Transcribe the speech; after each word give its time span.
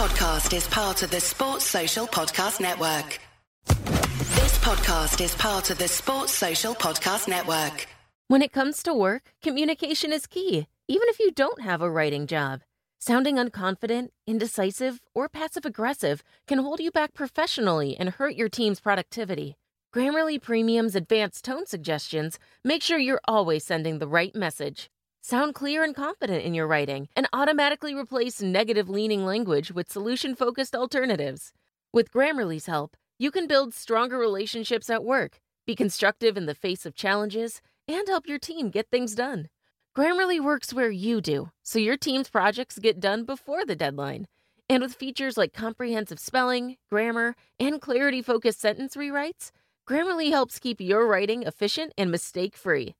Podcast 0.00 0.56
is 0.56 0.66
part 0.66 1.02
of 1.02 1.10
the 1.10 1.20
Sports 1.20 1.66
Social 1.66 2.06
Podcast 2.06 2.58
Network. 2.58 3.20
This 3.66 4.56
podcast 4.60 5.22
is 5.22 5.34
part 5.34 5.68
of 5.68 5.76
the 5.76 5.88
Sports 5.88 6.32
Social 6.32 6.74
Podcast 6.74 7.28
Network. 7.28 7.86
When 8.26 8.40
it 8.40 8.50
comes 8.50 8.82
to 8.84 8.94
work, 8.94 9.34
communication 9.42 10.10
is 10.10 10.26
key, 10.26 10.66
even 10.88 11.06
if 11.08 11.20
you 11.20 11.30
don't 11.30 11.60
have 11.60 11.82
a 11.82 11.90
writing 11.90 12.26
job. 12.26 12.62
Sounding 12.98 13.36
unconfident, 13.36 14.08
indecisive, 14.26 15.02
or 15.14 15.28
passive 15.28 15.66
aggressive 15.66 16.22
can 16.46 16.60
hold 16.60 16.80
you 16.80 16.90
back 16.90 17.12
professionally 17.12 17.94
and 17.98 18.08
hurt 18.08 18.36
your 18.36 18.48
team's 18.48 18.80
productivity. 18.80 19.58
Grammarly 19.94 20.40
Premium's 20.40 20.96
advanced 20.96 21.44
tone 21.44 21.66
suggestions 21.66 22.38
make 22.64 22.82
sure 22.82 22.96
you're 22.98 23.20
always 23.28 23.64
sending 23.64 23.98
the 23.98 24.08
right 24.08 24.34
message. 24.34 24.88
Sound 25.22 25.54
clear 25.54 25.84
and 25.84 25.94
confident 25.94 26.44
in 26.44 26.54
your 26.54 26.66
writing 26.66 27.08
and 27.14 27.28
automatically 27.34 27.94
replace 27.94 28.40
negative 28.40 28.88
leaning 28.88 29.26
language 29.26 29.70
with 29.70 29.92
solution 29.92 30.34
focused 30.34 30.74
alternatives. 30.74 31.52
With 31.92 32.10
Grammarly's 32.10 32.64
help, 32.64 32.96
you 33.18 33.30
can 33.30 33.46
build 33.46 33.74
stronger 33.74 34.16
relationships 34.16 34.88
at 34.88 35.04
work, 35.04 35.38
be 35.66 35.76
constructive 35.76 36.38
in 36.38 36.46
the 36.46 36.54
face 36.54 36.86
of 36.86 36.94
challenges, 36.94 37.60
and 37.86 38.08
help 38.08 38.26
your 38.26 38.38
team 38.38 38.70
get 38.70 38.88
things 38.90 39.14
done. 39.14 39.50
Grammarly 39.94 40.42
works 40.42 40.72
where 40.72 40.90
you 40.90 41.20
do, 41.20 41.50
so 41.62 41.78
your 41.78 41.98
team's 41.98 42.30
projects 42.30 42.78
get 42.78 42.98
done 42.98 43.24
before 43.24 43.66
the 43.66 43.76
deadline. 43.76 44.26
And 44.70 44.82
with 44.82 44.94
features 44.94 45.36
like 45.36 45.52
comprehensive 45.52 46.18
spelling, 46.18 46.78
grammar, 46.88 47.36
and 47.58 47.78
clarity 47.78 48.22
focused 48.22 48.60
sentence 48.60 48.96
rewrites, 48.96 49.50
Grammarly 49.86 50.30
helps 50.30 50.58
keep 50.58 50.80
your 50.80 51.06
writing 51.06 51.42
efficient 51.42 51.92
and 51.98 52.10
mistake 52.10 52.56
free. 52.56 52.94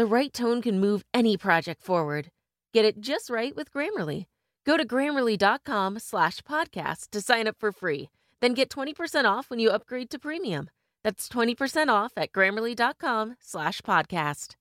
The 0.00 0.06
right 0.06 0.32
tone 0.32 0.62
can 0.62 0.80
move 0.80 1.04
any 1.12 1.36
project 1.36 1.82
forward. 1.82 2.28
Get 2.72 2.86
it 2.86 3.02
just 3.02 3.28
right 3.28 3.54
with 3.54 3.70
Grammarly. 3.70 4.24
Go 4.64 4.78
to 4.78 4.86
grammarly.com 4.86 5.98
slash 5.98 6.40
podcast 6.40 7.10
to 7.10 7.20
sign 7.20 7.46
up 7.46 7.56
for 7.60 7.70
free. 7.70 8.08
Then 8.40 8.54
get 8.54 8.70
20% 8.70 9.26
off 9.26 9.50
when 9.50 9.58
you 9.58 9.68
upgrade 9.68 10.08
to 10.12 10.18
premium. 10.18 10.70
That's 11.04 11.28
20% 11.28 11.88
off 11.88 12.12
at 12.16 12.32
grammarly.com 12.32 13.36
slash 13.40 13.82
podcast. 13.82 14.54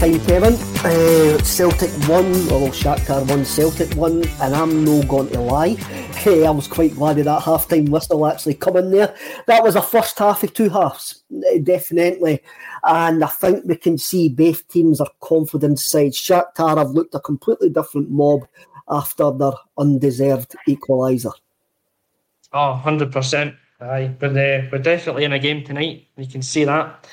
Time, 0.00 0.20
Kevin. 0.26 0.54
Uh, 0.82 1.38
Celtic 1.44 1.90
1, 2.08 2.24
or 2.50 2.60
well, 2.60 2.70
Shakhtar 2.72 3.28
won, 3.28 3.44
Celtic 3.44 3.94
1, 3.94 4.24
and 4.40 4.54
I'm 4.54 4.84
no 4.84 5.02
going 5.02 5.28
to 5.30 5.40
lie. 5.40 5.76
Hey, 6.20 6.44
I 6.44 6.50
was 6.50 6.68
quite 6.68 6.94
glad 6.96 7.18
of 7.18 7.24
that 7.24 7.44
half 7.44 7.66
time 7.66 7.86
whistle 7.86 8.26
actually 8.26 8.52
coming 8.52 8.90
there. 8.90 9.16
That 9.46 9.62
was 9.62 9.74
a 9.74 9.80
first 9.80 10.18
half 10.18 10.42
of 10.42 10.52
two 10.52 10.68
halves, 10.68 11.22
eh, 11.50 11.60
definitely. 11.62 12.42
And 12.84 13.24
I 13.24 13.28
think 13.28 13.64
we 13.64 13.74
can 13.76 13.96
see 13.96 14.28
both 14.28 14.68
teams 14.68 15.00
are 15.00 15.08
confident 15.22 15.78
sides. 15.78 16.18
Shakhtar 16.18 16.76
have 16.76 16.90
looked 16.90 17.14
a 17.14 17.20
completely 17.20 17.70
different 17.70 18.10
mob 18.10 18.46
after 18.90 19.30
their 19.30 19.52
undeserved 19.78 20.56
equaliser. 20.68 21.32
Oh, 22.52 22.82
100%. 22.84 23.56
Aye, 23.80 24.14
but 24.18 24.32
uh, 24.32 24.68
we're 24.70 24.82
definitely 24.82 25.24
in 25.24 25.32
a 25.32 25.38
game 25.38 25.64
tonight. 25.64 26.06
You 26.18 26.26
can 26.26 26.42
see 26.42 26.64
that. 26.64 27.06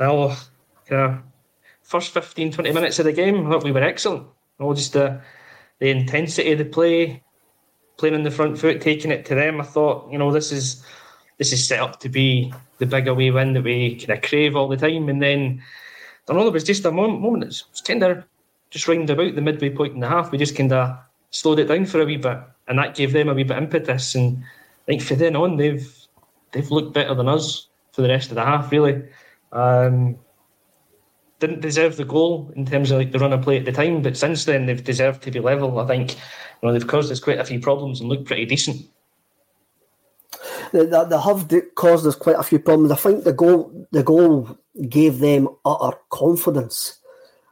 Well, 0.00 0.34
uh, 0.90 1.18
first 1.82 2.14
15, 2.14 2.52
20 2.52 2.72
minutes 2.72 2.98
of 2.98 3.04
the 3.04 3.12
game, 3.12 3.46
I 3.46 3.50
thought 3.50 3.64
we 3.64 3.72
were 3.72 3.82
excellent. 3.82 4.26
All 4.58 4.72
just 4.72 4.94
the 4.94 5.20
the 5.80 5.90
intensity 5.90 6.52
of 6.52 6.58
the 6.58 6.64
play, 6.64 7.22
playing 8.02 8.16
on 8.16 8.24
the 8.24 8.32
front 8.32 8.58
foot, 8.58 8.80
taking 8.80 9.12
it 9.12 9.24
to 9.24 9.36
them. 9.36 9.60
I 9.60 9.64
thought, 9.64 10.10
you 10.10 10.18
know, 10.18 10.32
this 10.32 10.50
is 10.50 10.84
this 11.38 11.52
is 11.52 11.64
set 11.64 11.78
up 11.78 12.00
to 12.00 12.08
be 12.08 12.52
the 12.78 12.86
big 12.86 13.06
away 13.06 13.30
win 13.30 13.52
that 13.52 13.62
we 13.62 13.94
kind 13.94 14.18
of 14.18 14.28
crave 14.28 14.56
all 14.56 14.66
the 14.66 14.76
time. 14.76 15.08
And 15.08 15.22
then, 15.22 15.62
I 16.28 16.32
know, 16.32 16.42
there 16.42 16.50
was 16.50 16.64
just 16.64 16.84
a 16.84 16.90
moment, 16.90 17.20
moment 17.20 17.44
it 17.44 17.62
was 17.70 17.80
kind 17.86 18.02
of 18.02 18.24
just 18.70 18.88
round 18.88 19.08
about 19.08 19.36
the 19.36 19.40
midway 19.40 19.70
point 19.70 19.94
and 19.94 20.02
a 20.02 20.08
half. 20.08 20.32
We 20.32 20.38
just 20.38 20.56
kind 20.56 20.72
of 20.72 20.98
slowed 21.30 21.60
it 21.60 21.66
down 21.66 21.86
for 21.86 22.00
a 22.00 22.04
wee 22.04 22.16
bit, 22.16 22.38
and 22.66 22.76
that 22.80 22.96
gave 22.96 23.12
them 23.12 23.28
a 23.28 23.34
wee 23.34 23.44
bit 23.44 23.56
impetus. 23.56 24.16
And 24.16 24.38
I 24.42 24.84
think 24.86 25.02
from 25.02 25.18
then 25.18 25.36
on, 25.36 25.56
they've 25.56 25.96
they've 26.50 26.70
looked 26.72 26.94
better 26.94 27.14
than 27.14 27.28
us 27.28 27.68
for 27.92 28.02
the 28.02 28.08
rest 28.08 28.30
of 28.30 28.34
the 28.34 28.44
half, 28.44 28.72
really. 28.72 29.00
Um, 29.52 30.16
didn't 31.42 31.60
deserve 31.60 31.96
the 31.96 32.04
goal 32.04 32.52
in 32.54 32.64
terms 32.64 32.92
of 32.92 32.98
like 32.98 33.10
the 33.10 33.18
run 33.18 33.32
of 33.32 33.42
play 33.42 33.58
at 33.58 33.64
the 33.64 33.72
time, 33.72 34.00
but 34.00 34.16
since 34.16 34.44
then 34.44 34.64
they've 34.64 34.84
deserved 34.84 35.22
to 35.24 35.30
be 35.30 35.40
level. 35.40 35.80
I 35.80 35.86
think 35.88 36.12
you 36.12 36.18
know 36.62 36.72
they've 36.72 36.86
caused 36.86 37.10
us 37.10 37.18
quite 37.18 37.40
a 37.40 37.44
few 37.44 37.58
problems 37.58 38.00
and 38.00 38.08
looked 38.08 38.26
pretty 38.26 38.46
decent. 38.46 38.88
They, 40.72 40.86
they, 40.86 40.96
have 40.96 41.52
caused 41.74 42.06
us 42.06 42.14
quite 42.14 42.38
a 42.38 42.44
few 42.44 42.60
problems. 42.60 42.92
I 42.92 42.96
think 42.96 43.24
the 43.24 43.32
goal 43.32 43.88
the 43.90 44.04
goal 44.04 44.56
gave 44.88 45.18
them 45.18 45.48
utter 45.64 45.98
confidence, 46.10 46.98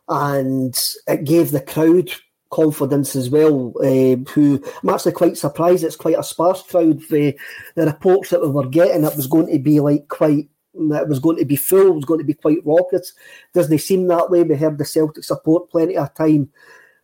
and 0.08 0.78
it 1.08 1.24
gave 1.24 1.50
the 1.50 1.60
crowd 1.60 2.12
confidence 2.50 3.16
as 3.16 3.28
well. 3.28 3.74
Uh, 3.80 4.16
who 4.30 4.62
I'm 4.84 4.90
actually 4.90 5.12
quite 5.12 5.36
surprised. 5.36 5.82
It's 5.82 5.96
quite 5.96 6.18
a 6.18 6.22
sparse 6.22 6.62
crowd. 6.62 7.00
The 7.10 7.36
the 7.74 7.86
reports 7.86 8.30
that 8.30 8.40
we 8.40 8.48
were 8.48 8.68
getting, 8.68 9.02
it 9.02 9.16
was 9.16 9.26
going 9.26 9.52
to 9.52 9.58
be 9.58 9.80
like 9.80 10.06
quite 10.06 10.48
it 10.74 11.08
was 11.08 11.18
going 11.18 11.38
to 11.38 11.44
be 11.44 11.56
full, 11.56 11.92
was 11.92 12.04
going 12.04 12.20
to 12.20 12.26
be 12.26 12.34
quite 12.34 12.64
raucous. 12.64 13.12
Doesn't 13.52 13.78
seem 13.78 14.06
that 14.08 14.30
way? 14.30 14.42
We 14.42 14.56
heard 14.56 14.78
the 14.78 14.84
Celtic 14.84 15.24
support 15.24 15.70
plenty 15.70 15.96
of 15.96 16.14
time 16.14 16.50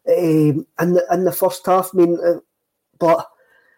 um, 0.08 0.66
in, 0.80 0.92
the, 0.92 1.06
in 1.10 1.24
the 1.24 1.32
first 1.32 1.66
half. 1.66 1.90
I 1.92 1.96
mean, 1.96 2.18
uh, 2.24 2.40
but 2.98 3.26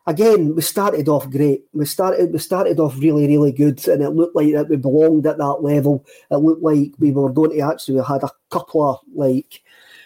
again, 0.07 0.55
we 0.55 0.63
started 0.63 1.09
off 1.09 1.31
great. 1.31 1.65
We 1.73 1.87
started 1.87 2.33
we 2.33 2.39
started 2.39 2.81
off 2.81 2.99
really, 2.99 3.27
really 3.27 3.53
good, 3.53 3.87
and 3.89 4.03
it 4.03 4.11
looked 4.11 4.37
like 4.37 4.53
that 4.53 4.69
we 4.69 4.77
belonged 4.77 5.27
at 5.27 5.39
that 5.39 5.59
level. 5.63 6.05
It 6.31 6.37
looked 6.37 6.63
like 6.63 6.93
we 6.99 7.13
were 7.13 7.33
going 7.33 7.53
to 7.53 7.61
actually 7.61 8.03
had 8.05 8.23
a 8.23 8.31
couple 8.51 8.89
of 8.89 9.01
like 9.15 9.63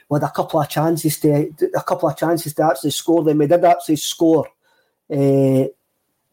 with 0.08 0.22
a 0.22 0.28
couple 0.28 0.60
of 0.60 0.68
chances 0.68 1.18
to 1.20 1.50
a 1.74 1.82
couple 1.82 2.08
of 2.08 2.16
chances 2.16 2.54
to 2.54 2.64
actually 2.64 2.90
score. 2.90 3.24
Then 3.24 3.38
we 3.38 3.46
did 3.46 3.64
actually 3.64 3.96
score. 3.96 4.46
Uh, 5.10 5.66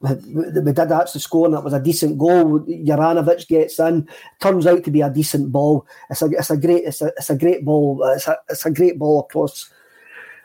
we 0.01 0.71
did 0.71 0.91
actually 0.91 1.21
score 1.21 1.47
and 1.47 1.55
it 1.55 1.63
was 1.63 1.73
a 1.73 1.81
decent 1.81 2.17
goal. 2.17 2.59
Juranovic 2.61 3.47
gets 3.47 3.79
in, 3.79 4.07
turns 4.39 4.65
out 4.65 4.83
to 4.83 4.91
be 4.91 5.01
a 5.01 5.09
decent 5.09 5.51
ball. 5.51 5.85
It's 6.09 6.21
a 6.21 6.25
it's 6.27 6.49
a 6.49 6.57
great 6.57 6.85
it's 6.85 7.01
a, 7.01 7.07
it's 7.17 7.29
a 7.29 7.37
great 7.37 7.65
ball. 7.65 8.03
It's 8.15 8.27
a 8.27 8.37
it's 8.49 8.65
a 8.65 8.71
great 8.71 8.97
ball 8.97 9.21
across. 9.21 9.69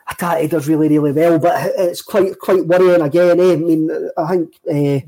Hatate 0.09 0.49
does 0.49 0.67
really 0.67 0.89
really 0.89 1.13
well, 1.13 1.39
but 1.39 1.71
it's 1.77 2.01
quite 2.01 2.37
quite 2.39 2.65
worrying 2.65 3.01
again. 3.01 3.39
Eh? 3.39 3.53
I 3.53 3.55
mean, 3.55 4.09
I 4.17 4.29
think 4.29 4.55
uh, 4.69 4.99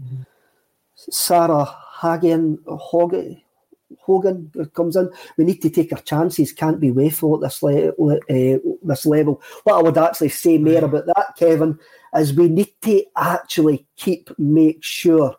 Sarah 0.96 1.66
Hagen 2.02 2.60
Hogan 2.66 3.42
Hogan 4.08 4.52
comes 4.74 4.96
in. 4.96 5.10
We 5.38 5.44
need 5.44 5.62
to 5.62 5.70
take 5.70 5.94
our 5.94 6.02
chances. 6.02 6.52
Can't 6.52 6.80
be 6.80 6.90
wasteful 6.90 7.36
at 7.36 7.42
this 7.42 7.62
le- 7.62 7.90
uh, 7.90 8.58
this 8.84 9.06
level. 9.06 9.42
What 9.64 9.76
I 9.76 9.82
would 9.82 9.98
actually 9.98 10.30
say 10.30 10.58
more 10.58 10.84
about 10.84 11.06
that, 11.06 11.36
Kevin, 11.38 11.78
is 12.16 12.34
we 12.34 12.50
need 12.50 12.74
to 12.82 13.04
actually 13.16 13.86
keep 13.98 14.32
make 14.40 14.84
sure 14.84 15.36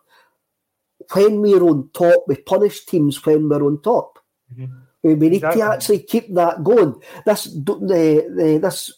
when 1.13 1.41
we're 1.41 1.63
on 1.63 1.89
top, 1.93 2.23
we 2.27 2.35
punish 2.35 2.85
teams 2.85 3.25
when 3.25 3.49
we're 3.49 3.65
on 3.65 3.81
top. 3.81 4.19
Mm-hmm. 4.53 4.75
We, 5.01 5.15
need 5.15 5.35
exactly. 5.35 5.61
to 5.61 5.67
actually 5.67 5.99
keep 5.99 6.33
that 6.35 6.63
going. 6.63 7.01
This 7.25 7.45
the, 7.45 8.27
the 8.35 8.59
this 8.61 8.91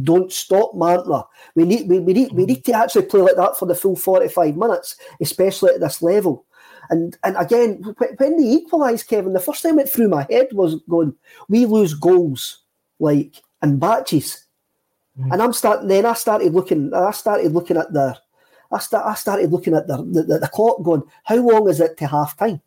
don't 0.00 0.32
stop 0.32 0.72
mantler. 0.72 1.24
We 1.54 1.64
need 1.64 1.88
we, 1.88 1.98
we 1.98 2.14
need 2.14 2.28
mm-hmm. 2.28 2.36
we 2.36 2.46
need 2.46 2.64
to 2.64 2.72
actually 2.72 3.04
play 3.04 3.20
like 3.20 3.36
that 3.36 3.58
for 3.58 3.66
the 3.66 3.74
full 3.74 3.96
forty 3.96 4.28
five 4.28 4.56
minutes, 4.56 4.96
especially 5.20 5.74
at 5.74 5.80
this 5.80 6.00
level. 6.00 6.46
And 6.92 7.16
and 7.24 7.36
again, 7.36 7.82
when 8.18 8.36
they 8.36 8.44
equalised, 8.44 9.08
Kevin, 9.08 9.32
the 9.32 9.40
first 9.40 9.62
time 9.62 9.80
it 9.80 9.88
through 9.88 10.08
my 10.08 10.26
head 10.30 10.48
was 10.52 10.76
going, 10.88 11.14
we 11.48 11.66
lose 11.66 11.94
goals 11.94 12.60
like 13.00 13.42
in 13.62 13.78
batches 13.78 14.46
Mm. 15.18 15.32
And 15.32 15.42
I'm 15.42 15.52
starting. 15.52 15.88
Then 15.88 16.06
I 16.06 16.14
started 16.14 16.52
looking. 16.54 16.92
I 16.94 17.10
started 17.10 17.52
looking 17.52 17.76
at 17.76 17.92
the. 17.92 18.16
I, 18.70 18.78
start, 18.78 19.04
I 19.04 19.14
started 19.14 19.52
looking 19.52 19.74
at 19.74 19.86
the, 19.86 19.98
the, 19.98 20.38
the 20.38 20.48
clock, 20.48 20.82
going, 20.82 21.02
how 21.24 21.36
long 21.36 21.68
is 21.68 21.78
it 21.78 21.98
to 21.98 22.06
half 22.06 22.38
time? 22.38 22.62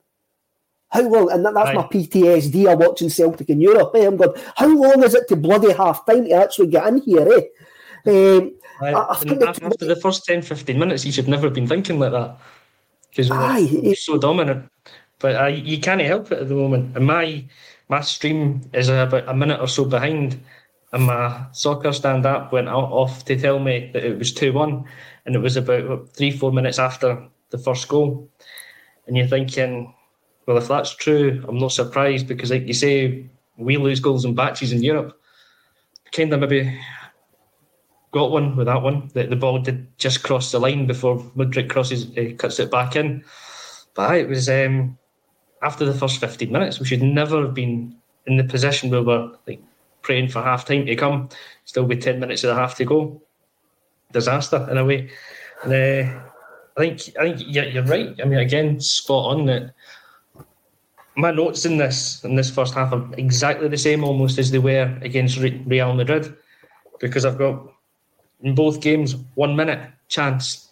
How 0.90 1.02
long? 1.02 1.32
And 1.32 1.44
that, 1.44 1.56
that's 1.56 1.76
right. 1.76 1.78
my 1.78 1.88
PTSD 1.88 2.72
of 2.72 2.78
watching 2.78 3.10
Celtic 3.10 3.50
in 3.50 3.60
Europe. 3.60 3.92
Eh? 3.96 4.06
I'm 4.06 4.16
going, 4.16 4.40
how 4.56 4.68
long 4.68 5.04
is 5.04 5.16
it 5.16 5.28
to 5.30 5.36
bloody 5.36 5.74
half 5.74 6.06
time 6.06 6.26
to 6.26 6.32
actually 6.34 6.68
get 6.68 6.86
in 6.86 7.02
here? 7.02 7.28
Eh? 7.28 8.38
Um, 8.38 8.52
I, 8.80 8.94
I 8.94 9.12
after 9.14 9.34
the, 9.34 9.78
the 9.80 9.96
first 9.96 10.26
10, 10.26 10.44
15 10.44 10.78
minutes, 10.78 11.06
you 11.06 11.12
should 11.12 11.28
never 11.28 11.48
have 11.48 11.56
been 11.56 11.66
thinking 11.66 11.98
like 11.98 12.12
that 12.12 12.38
because 13.16 13.30
we're 13.30 13.96
so 13.96 14.18
dominant. 14.18 14.70
But 15.20 15.58
you 15.58 15.80
can't 15.80 16.02
help 16.02 16.32
it 16.32 16.40
at 16.40 16.50
the 16.50 16.56
moment. 16.56 16.96
And 16.96 17.08
my 17.08 17.46
my 17.88 18.02
stream 18.02 18.62
is 18.74 18.90
about 18.90 19.28
a 19.28 19.34
minute 19.34 19.62
or 19.62 19.68
so 19.68 19.86
behind, 19.86 20.40
and 20.92 21.04
my 21.06 21.46
soccer 21.52 21.94
stand 21.94 22.26
up 22.26 22.52
went 22.52 22.68
off 22.68 23.24
to 23.26 23.40
tell 23.40 23.60
me 23.60 23.90
that 23.94 24.04
it 24.04 24.18
was 24.18 24.34
2 24.34 24.52
1, 24.54 24.84
and 25.26 25.36
it 25.36 25.40
was 25.40 25.56
about 25.56 26.10
three, 26.10 26.32
four 26.32 26.52
minutes 26.52 26.80
after 26.80 27.28
the 27.52 27.58
first 27.58 27.88
goal. 27.88 28.30
And 29.08 29.16
you're 29.16 29.28
thinking, 29.28 29.94
well, 30.46 30.58
if 30.58 30.68
that's 30.68 30.96
true, 30.96 31.44
I'm 31.48 31.60
not 31.60 31.72
surprised 31.72 32.28
because, 32.28 32.52
like 32.52 32.68
you 32.68 32.74
say, 32.74 33.30
we 33.58 33.78
lose 33.78 34.00
goals 34.00 34.26
and 34.26 34.36
batches 34.36 34.74
in 34.74 34.84
Europe. 34.84 35.20
Kind 36.12 36.34
of 36.34 36.40
maybe 36.42 36.78
got 38.16 38.32
one 38.32 38.56
with 38.56 38.68
that 38.68 38.82
one. 38.82 39.12
The, 39.14 39.28
the 39.28 39.36
ball 39.36 39.60
did 39.60 39.86
just 39.98 40.24
cross 40.24 40.50
the 40.50 40.60
line 40.60 40.88
before 40.88 41.20
Mudryk 41.36 41.70
crosses, 41.70 42.18
uh, 42.18 42.34
cuts 42.38 42.60
it 42.62 42.72
back 42.72 42.96
in. 42.96 43.26
But 43.94 44.16
it 44.16 44.30
was 44.30 44.48
um, 44.48 44.98
after 45.62 45.84
the 45.84 45.94
first 45.94 46.22
15 46.22 46.50
minutes. 46.50 46.80
We 46.80 46.86
should 46.86 47.04
never 47.04 47.42
have 47.42 47.54
been 47.54 47.94
in 48.26 48.38
the 48.38 48.46
position 48.46 48.90
where 48.90 49.04
we're 49.04 49.32
like 49.48 49.62
praying 50.02 50.30
for 50.30 50.42
half 50.42 50.64
time 50.64 50.86
to 50.86 50.96
come. 50.96 51.28
Still 51.66 51.86
be 51.86 51.98
10 51.98 52.22
minutes 52.22 52.46
of 52.46 52.56
the 52.56 52.56
half 52.56 52.76
to 52.78 52.86
go. 52.86 53.22
Disaster 54.14 54.66
in 54.72 54.78
a 54.78 54.86
way. 54.86 55.10
And 55.64 55.74
uh, 55.74 56.20
I 56.78 56.80
think 56.80 57.18
I 57.20 57.34
think 57.34 57.42
you're 57.48 57.84
right. 57.84 58.16
I 58.22 58.26
mean, 58.26 58.40
again, 58.40 58.80
spot 58.80 59.36
on 59.36 59.46
that. 59.48 59.74
My 61.18 61.32
notes 61.32 61.66
in 61.66 61.78
this 61.78 62.24
in 62.24 62.36
this 62.36 62.50
first 62.50 62.74
half 62.76 62.94
are 62.94 63.06
exactly 63.18 63.68
the 63.68 63.78
same 63.78 64.06
almost 64.06 64.40
as 64.40 64.52
they 64.52 64.60
were 64.60 64.98
against 65.02 65.38
Real 65.38 65.94
Madrid, 65.94 66.34
because 67.00 67.26
I've 67.26 67.38
got 67.38 67.75
in 68.42 68.56
both 68.56 68.82
games 68.82 69.16
one 69.36 69.56
minute 69.56 69.80
chance 70.08 70.66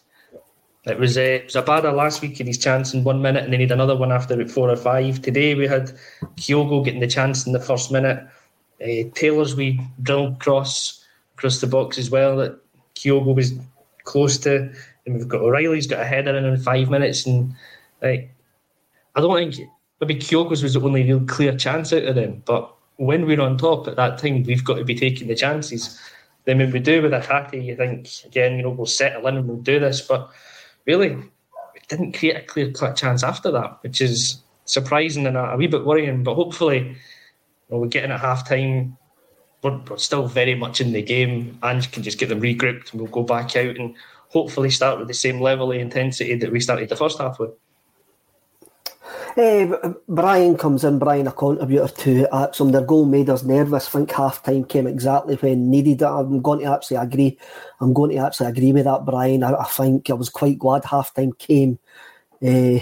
it 0.85 0.99
was, 0.99 1.17
uh, 1.17 1.21
it 1.21 1.45
was 1.45 1.55
last 1.55 2.21
week 2.21 2.41
in 2.41 2.47
his 2.47 2.57
chance 2.57 2.93
in 2.93 3.05
one 3.05 3.21
minute, 3.21 3.45
and 3.45 3.53
then 3.53 3.61
he 3.61 3.65
had 3.65 3.71
another 3.71 3.95
one 3.95 4.11
after 4.11 4.33
about 4.33 4.51
four 4.51 4.69
or 4.69 4.75
five. 4.75 5.21
Today 5.21 5.55
we 5.55 5.65
had 5.65 5.93
Kyogo 6.35 6.83
getting 6.83 6.99
the 6.99 7.07
chance 7.07 7.45
in 7.45 7.53
the 7.53 7.59
first 7.59 7.89
minute. 7.89 8.27
Uh, 8.81 9.09
Taylor's 9.15 9.55
we 9.55 9.79
drilled 10.01 10.39
cross 10.39 11.05
across 11.35 11.61
the 11.61 11.67
box 11.67 11.97
as 11.97 12.09
well 12.09 12.35
that 12.37 12.59
Kyogo 12.95 13.33
was 13.33 13.53
close 14.03 14.37
to. 14.39 14.73
And 15.05 15.15
we've 15.15 15.27
got 15.27 15.41
O'Reilly's 15.41 15.87
got 15.87 16.01
a 16.01 16.05
header 16.05 16.35
in 16.35 16.43
in 16.43 16.57
five 16.57 16.89
minutes, 16.89 17.25
and 17.25 17.53
like 18.01 18.33
I 19.15 19.21
don't 19.21 19.53
think 19.53 19.69
maybe 20.01 20.15
Kyogo's 20.15 20.63
was 20.63 20.73
the 20.73 20.81
only 20.81 21.03
real 21.03 21.21
clear 21.21 21.55
chance 21.55 21.93
out 21.93 22.03
of 22.03 22.15
them. 22.15 22.43
But 22.45 22.73
when 22.97 23.25
we're 23.25 23.41
on 23.41 23.57
top 23.57 23.87
at 23.87 23.95
that 23.95 24.17
time, 24.17 24.43
we've 24.43 24.65
got 24.65 24.75
to 24.75 24.83
be 24.83 24.95
taking 24.95 25.29
the 25.29 25.35
chances. 25.35 25.97
Then 26.45 26.57
when 26.57 26.71
we 26.71 26.79
do 26.79 27.01
with 27.01 27.11
Hatate, 27.11 27.63
you 27.63 27.75
think 27.75 28.09
again, 28.25 28.57
you 28.57 28.63
know, 28.63 28.69
we'll 28.69 28.85
settle 28.85 29.27
in 29.27 29.37
and 29.37 29.47
we'll 29.47 29.57
do 29.57 29.79
this, 29.79 30.01
but 30.01 30.29
really, 30.85 31.11
it 31.75 31.87
didn't 31.87 32.13
create 32.13 32.35
a 32.35 32.41
clear 32.41 32.71
cut 32.71 32.95
chance 32.95 33.23
after 33.23 33.51
that, 33.51 33.81
which 33.81 34.01
is 34.01 34.41
surprising 34.65 35.25
and 35.25 35.37
a, 35.37 35.51
a 35.51 35.57
wee 35.57 35.67
bit 35.67 35.85
worrying. 35.85 36.23
But 36.23 36.35
hopefully, 36.35 36.79
you 36.79 36.95
know, 37.69 37.77
we're 37.77 37.87
getting 37.87 38.11
at 38.11 38.19
half 38.19 38.47
time. 38.47 38.97
We're, 39.61 39.79
we're 39.89 39.97
still 39.97 40.27
very 40.27 40.55
much 40.55 40.81
in 40.81 40.91
the 40.91 41.01
game. 41.01 41.57
and 41.63 41.89
can 41.91 42.03
just 42.03 42.19
get 42.19 42.29
them 42.29 42.41
regrouped 42.41 42.91
and 42.91 43.01
we'll 43.01 43.09
go 43.09 43.23
back 43.23 43.55
out 43.55 43.77
and 43.77 43.95
hopefully 44.29 44.69
start 44.69 44.99
with 44.99 45.07
the 45.07 45.13
same 45.13 45.39
level 45.39 45.71
of 45.71 45.77
intensity 45.77 46.35
that 46.35 46.51
we 46.51 46.59
started 46.59 46.89
the 46.89 46.95
first 46.95 47.19
half 47.19 47.39
with. 47.39 47.51
Uh, 49.35 49.93
Brian 50.07 50.55
comes 50.57 50.83
in, 50.83 50.99
Brian, 50.99 51.25
a 51.25 51.31
contributor 51.31 51.87
to 51.87 52.27
ACSOM. 52.31 52.71
Their 52.71 52.85
goal 52.85 53.05
made 53.05 53.29
us 53.29 53.43
nervous. 53.43 53.87
I 53.87 53.91
think 53.91 54.11
half 54.11 54.43
time 54.43 54.63
came 54.63 54.85
exactly 54.85 55.35
when 55.35 55.71
needed. 55.71 56.03
I'm 56.03 56.41
going 56.41 56.59
to 56.59 56.65
actually 56.65 56.97
agree. 56.97 57.39
I'm 57.79 57.93
going 57.93 58.11
to 58.11 58.17
actually 58.17 58.49
agree 58.49 58.73
with 58.73 58.85
that, 58.85 59.05
Brian. 59.05 59.43
I, 59.43 59.53
I 59.53 59.63
think 59.65 60.09
I 60.09 60.13
was 60.13 60.29
quite 60.29 60.59
glad 60.59 60.85
half 60.85 61.13
time 61.13 61.33
came. 61.33 61.79
Uh, 62.43 62.77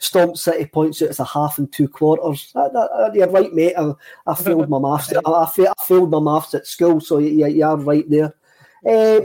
Stomp 0.00 0.36
City 0.36 0.66
points 0.66 1.00
out 1.00 1.10
it's 1.10 1.20
a 1.20 1.24
half 1.24 1.58
and 1.58 1.72
two 1.72 1.86
quarters. 1.86 2.50
That, 2.52 2.72
that, 2.72 3.12
you're 3.14 3.28
right, 3.28 3.54
mate. 3.54 3.74
I, 3.78 3.92
I 4.26 4.34
failed 4.42 4.68
my 4.68 4.80
maths. 4.80 5.12
I, 5.12 5.30
I, 5.30 5.46
failed 5.86 6.10
my 6.10 6.18
maths 6.18 6.52
at 6.54 6.66
school, 6.66 7.00
so 7.00 7.18
you, 7.18 7.46
you 7.46 7.64
are 7.64 7.76
right 7.76 8.04
there. 8.10 8.34
Uh, 8.84 9.20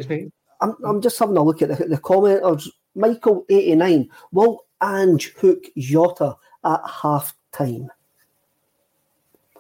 I'm, 0.62 0.76
I'm 0.86 1.02
just 1.02 1.18
having 1.18 1.38
a 1.38 1.42
look 1.42 1.64
at 1.64 1.70
the, 1.70 1.86
the 1.86 1.98
commenters. 1.98 2.68
Michael 2.94 3.48
eighty 3.50 3.74
nine. 3.76 4.10
Will 4.32 4.64
Ange 4.80 5.34
hook 5.40 5.64
Jota 5.76 6.36
at 6.64 6.82
half 7.02 7.36
time. 7.52 7.90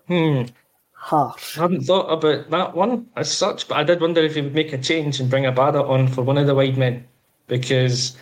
Hmm. 0.07 0.43
Harsh. 0.93 1.57
I 1.57 1.61
hadn't 1.61 1.83
thought 1.83 2.11
about 2.11 2.49
that 2.49 2.75
one 2.75 3.07
as 3.15 3.31
such, 3.31 3.67
but 3.67 3.77
I 3.77 3.83
did 3.83 4.01
wonder 4.01 4.21
if 4.21 4.35
he 4.35 4.41
would 4.41 4.53
make 4.53 4.73
a 4.73 4.77
change 4.77 5.19
and 5.19 5.29
bring 5.29 5.45
a 5.45 5.51
Abada 5.51 5.87
on 5.87 6.07
for 6.07 6.23
one 6.23 6.37
of 6.37 6.45
the 6.45 6.55
wide 6.55 6.77
men. 6.77 7.07
Because, 7.47 8.17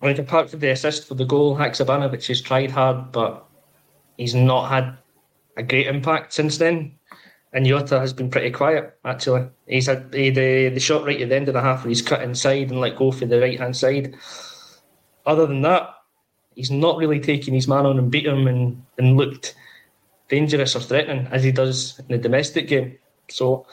like, 0.00 0.18
apart 0.18 0.50
from 0.50 0.60
the 0.60 0.70
assist 0.70 1.06
for 1.06 1.14
the 1.14 1.26
goal, 1.26 1.56
Haksabanovic 1.56 2.26
has 2.26 2.40
tried 2.40 2.70
hard, 2.70 3.12
but 3.12 3.46
he's 4.16 4.34
not 4.34 4.68
had 4.70 4.96
a 5.56 5.62
great 5.62 5.88
impact 5.88 6.32
since 6.32 6.56
then. 6.56 6.92
And 7.52 7.66
Jota 7.66 7.98
has 8.00 8.12
been 8.12 8.30
pretty 8.30 8.50
quiet, 8.50 8.98
actually. 9.04 9.48
He's 9.66 9.86
had 9.86 10.12
he, 10.12 10.30
the, 10.30 10.70
the 10.70 10.80
shot 10.80 11.04
right 11.04 11.20
at 11.20 11.28
the 11.28 11.36
end 11.36 11.48
of 11.48 11.54
the 11.54 11.60
half 11.60 11.84
where 11.84 11.88
he's 11.88 12.02
cut 12.02 12.22
inside 12.22 12.70
and 12.70 12.80
let 12.80 12.96
go 12.96 13.10
for 13.10 13.26
the 13.26 13.40
right 13.40 13.58
hand 13.58 13.76
side. 13.76 14.16
Other 15.26 15.46
than 15.46 15.62
that, 15.62 15.90
he's 16.58 16.72
not 16.72 16.98
really 16.98 17.20
taking 17.20 17.54
his 17.54 17.68
man 17.68 17.86
on 17.86 17.98
and 18.00 18.10
beat 18.10 18.26
him 18.26 18.48
and, 18.48 18.84
and 18.98 19.16
looked 19.16 19.54
dangerous 20.28 20.74
or 20.74 20.80
threatening 20.80 21.28
as 21.30 21.44
he 21.44 21.52
does 21.52 22.00
in 22.00 22.06
the 22.08 22.18
domestic 22.18 22.66
game. 22.66 22.98
So 23.28 23.64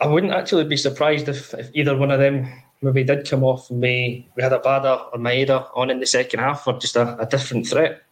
I 0.00 0.06
wouldn't 0.06 0.32
actually 0.32 0.64
be 0.64 0.78
surprised 0.78 1.28
if, 1.28 1.52
if 1.52 1.68
either 1.74 1.94
one 1.94 2.10
of 2.10 2.18
them 2.18 2.50
maybe 2.80 3.04
did 3.04 3.28
come 3.28 3.44
off 3.44 3.68
and 3.68 3.82
we, 3.82 4.26
we 4.34 4.42
had 4.42 4.52
Abada 4.52 5.12
or 5.12 5.18
Maeda 5.18 5.68
on 5.74 5.90
in 5.90 6.00
the 6.00 6.06
second 6.06 6.40
half 6.40 6.66
or 6.66 6.78
just 6.78 6.96
a, 6.96 7.18
a 7.18 7.26
different 7.26 7.66
threat. 7.66 8.02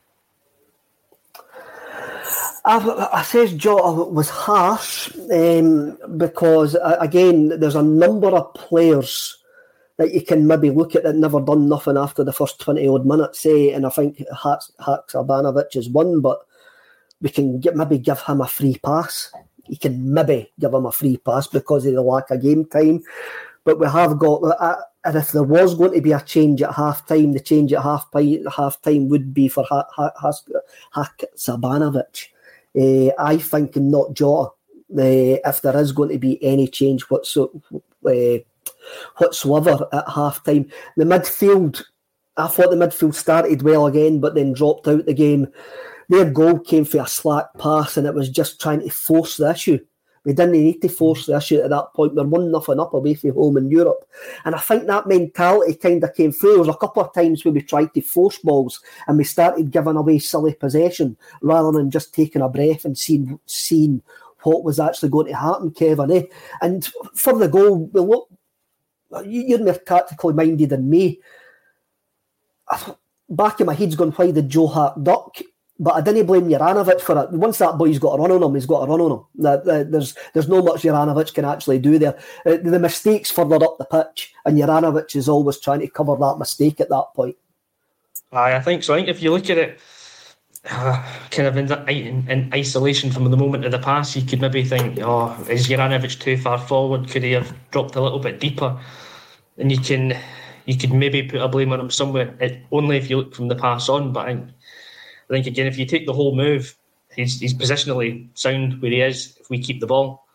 I, 2.66 3.08
I 3.10 3.22
says 3.22 3.54
Jota 3.54 4.04
was 4.10 4.28
harsh 4.28 5.10
um, 5.32 5.96
because 6.18 6.76
again, 7.00 7.58
there's 7.58 7.74
a 7.74 7.82
number 7.82 8.28
of 8.28 8.52
players 8.52 9.38
that 9.96 10.12
you 10.12 10.22
can 10.22 10.46
maybe 10.46 10.70
look 10.70 10.94
at 10.96 11.02
that 11.04 11.16
never 11.16 11.40
done 11.40 11.68
nothing 11.68 11.96
after 11.96 12.24
the 12.24 12.32
first 12.32 12.60
20 12.60 12.88
odd 12.88 13.06
minutes, 13.06 13.40
say, 13.40 13.70
and 13.70 13.86
I 13.86 13.90
think 13.90 14.18
Haksabanovic 14.32 15.76
is 15.76 15.88
one, 15.88 16.20
but 16.20 16.40
we 17.20 17.30
can 17.30 17.60
get, 17.60 17.76
maybe 17.76 17.98
give 17.98 18.20
him 18.20 18.40
a 18.40 18.48
free 18.48 18.76
pass. 18.84 19.32
You 19.66 19.78
can 19.78 20.12
maybe 20.12 20.52
give 20.58 20.74
him 20.74 20.86
a 20.86 20.92
free 20.92 21.16
pass 21.16 21.46
because 21.46 21.86
of 21.86 21.94
the 21.94 22.02
lack 22.02 22.30
of 22.30 22.42
game 22.42 22.64
time. 22.66 23.02
But 23.64 23.78
we 23.78 23.86
have 23.86 24.18
got, 24.18 24.42
uh, 24.42 24.76
and 25.04 25.16
if 25.16 25.32
there 25.32 25.42
was 25.42 25.74
going 25.74 25.92
to 25.92 26.00
be 26.00 26.12
a 26.12 26.20
change 26.20 26.60
at 26.60 26.74
half 26.74 27.06
time, 27.06 27.32
the 27.32 27.40
change 27.40 27.72
at 27.72 27.82
half, 27.82 28.08
half 28.54 28.82
time 28.82 29.08
would 29.08 29.32
be 29.32 29.48
for 29.48 29.64
Haksabanovic. 30.94 32.26
Uh, 32.76 33.10
I 33.18 33.38
think 33.38 33.76
not 33.76 34.12
Jota. 34.14 34.50
Uh, 34.92 35.38
if 35.46 35.62
there 35.62 35.76
is 35.78 35.92
going 35.92 36.10
to 36.10 36.18
be 36.18 36.42
any 36.44 36.68
change 36.68 37.04
whatsoever, 37.04 37.58
uh, 38.06 38.38
whatsoever 39.16 39.86
at 39.92 40.08
half 40.08 40.42
time. 40.44 40.70
The 40.96 41.04
midfield, 41.04 41.82
I 42.36 42.48
thought 42.48 42.70
the 42.70 42.76
midfield 42.76 43.14
started 43.14 43.62
well 43.62 43.86
again, 43.86 44.20
but 44.20 44.34
then 44.34 44.52
dropped 44.52 44.88
out 44.88 45.06
the 45.06 45.14
game. 45.14 45.48
Their 46.08 46.30
goal 46.30 46.58
came 46.58 46.84
for 46.84 47.02
a 47.02 47.06
slack 47.06 47.46
pass, 47.58 47.96
and 47.96 48.06
it 48.06 48.14
was 48.14 48.28
just 48.28 48.60
trying 48.60 48.80
to 48.80 48.90
force 48.90 49.36
the 49.36 49.50
issue. 49.50 49.78
We 50.24 50.32
didn't 50.32 50.52
need 50.52 50.80
to 50.80 50.88
force 50.88 51.26
the 51.26 51.36
issue 51.36 51.60
at 51.60 51.68
that 51.68 51.92
point. 51.94 52.14
We're 52.14 52.24
one 52.24 52.50
nothing 52.50 52.80
up 52.80 52.94
away 52.94 53.14
from 53.14 53.34
home 53.34 53.58
in 53.58 53.70
Europe, 53.70 54.08
and 54.44 54.54
I 54.54 54.58
think 54.58 54.86
that 54.86 55.06
mentality 55.06 55.74
kind 55.74 56.02
of 56.02 56.14
came 56.14 56.32
through. 56.32 56.52
There 56.52 56.58
was 56.60 56.68
a 56.68 56.74
couple 56.74 57.02
of 57.02 57.12
times 57.12 57.44
where 57.44 57.52
we 57.52 57.60
tried 57.62 57.92
to 57.94 58.00
force 58.00 58.38
balls, 58.38 58.80
and 59.06 59.18
we 59.18 59.24
started 59.24 59.70
giving 59.70 59.96
away 59.96 60.18
silly 60.18 60.54
possession 60.54 61.16
rather 61.42 61.72
than 61.72 61.90
just 61.90 62.14
taking 62.14 62.42
a 62.42 62.48
breath 62.48 62.84
and 62.84 62.96
seeing 62.96 63.38
seeing 63.46 64.02
what 64.44 64.64
was 64.64 64.78
actually 64.80 65.08
going 65.08 65.26
to 65.26 65.36
happen, 65.36 65.70
Kevin. 65.72 66.10
Eh? 66.10 66.22
And 66.60 66.84
for 67.14 67.38
the 67.38 67.48
goal, 67.48 67.86
we 67.92 68.00
look 68.00 68.28
you're 69.22 69.58
more 69.58 69.74
tactically 69.74 70.34
minded 70.34 70.70
than 70.70 70.88
me. 70.88 71.20
Back 73.28 73.60
in 73.60 73.66
my 73.66 73.74
head's 73.74 73.96
gone, 73.96 74.12
why 74.12 74.30
did 74.30 74.48
Joe 74.48 74.66
Hart 74.66 75.02
duck? 75.02 75.38
But 75.78 75.94
I 75.94 76.00
didn't 76.02 76.26
blame 76.26 76.48
Juranovic 76.48 77.00
for 77.00 77.20
it. 77.20 77.30
Once 77.32 77.58
that 77.58 77.76
boy's 77.76 77.98
got 77.98 78.14
a 78.14 78.22
run 78.22 78.30
on 78.30 78.42
him, 78.42 78.54
he's 78.54 78.66
got 78.66 78.82
a 78.82 78.86
run 78.86 79.00
on 79.00 79.12
him. 79.12 79.90
There's 79.90 80.14
there's 80.32 80.48
no 80.48 80.62
much 80.62 80.82
Juranovic 80.82 81.34
can 81.34 81.44
actually 81.44 81.80
do 81.80 81.98
there. 81.98 82.16
Uh, 82.46 82.58
the 82.62 82.78
mistake's 82.78 83.30
further 83.30 83.56
up 83.56 83.78
the 83.78 83.84
pitch, 83.84 84.32
and 84.44 84.56
Juranovic 84.56 85.16
is 85.16 85.28
always 85.28 85.58
trying 85.58 85.80
to 85.80 85.88
cover 85.88 86.14
that 86.16 86.36
mistake 86.38 86.80
at 86.80 86.90
that 86.90 87.06
point. 87.14 87.36
Aye, 88.32 88.54
I 88.54 88.60
think 88.60 88.84
so. 88.84 88.94
I 88.94 88.98
think 88.98 89.08
if 89.08 89.20
you 89.20 89.32
look 89.32 89.50
at 89.50 89.58
it, 89.58 89.80
uh, 90.70 91.04
kind 91.30 91.48
of 91.48 91.56
in, 91.56 91.70
in, 91.88 92.30
in, 92.30 92.54
isolation 92.54 93.10
from 93.10 93.30
the 93.30 93.36
moment 93.36 93.64
of 93.64 93.72
the 93.72 93.78
pass, 93.78 94.16
you 94.16 94.22
could 94.22 94.40
maybe 94.40 94.64
think, 94.64 94.98
oh, 95.02 95.36
is 95.48 95.68
Juranovic 95.68 96.20
too 96.20 96.36
far 96.36 96.58
forward? 96.58 97.08
Could 97.08 97.22
he 97.22 97.32
have 97.32 97.54
dropped 97.70 97.96
a 97.96 98.00
little 98.00 98.18
bit 98.18 98.40
deeper? 98.40 98.78
And 99.58 99.70
you 99.70 99.78
can 99.78 100.18
you 100.66 100.76
could 100.76 100.92
maybe 100.92 101.22
put 101.22 101.40
a 101.40 101.48
blame 101.48 101.72
on 101.72 101.80
him 101.80 101.90
somewhere, 101.90 102.34
it, 102.40 102.62
only 102.72 102.96
if 102.96 103.10
you 103.10 103.18
look 103.18 103.34
from 103.34 103.48
the 103.48 103.56
pass 103.56 103.88
on. 103.88 104.12
But 104.12 104.28
I, 104.28 104.32
I 104.32 105.28
think 105.28 105.46
again, 105.46 105.66
if 105.66 105.78
you 105.78 105.86
take 105.86 106.06
the 106.06 106.12
whole 106.12 106.34
move, 106.34 106.76
he's 107.14 107.40
he's 107.40 107.54
positionally 107.54 108.28
sound 108.34 108.80
where 108.80 108.90
he 108.90 109.00
is. 109.00 109.36
If 109.40 109.50
we 109.50 109.62
keep 109.62 109.80
the 109.80 109.86
ball, 109.86 110.26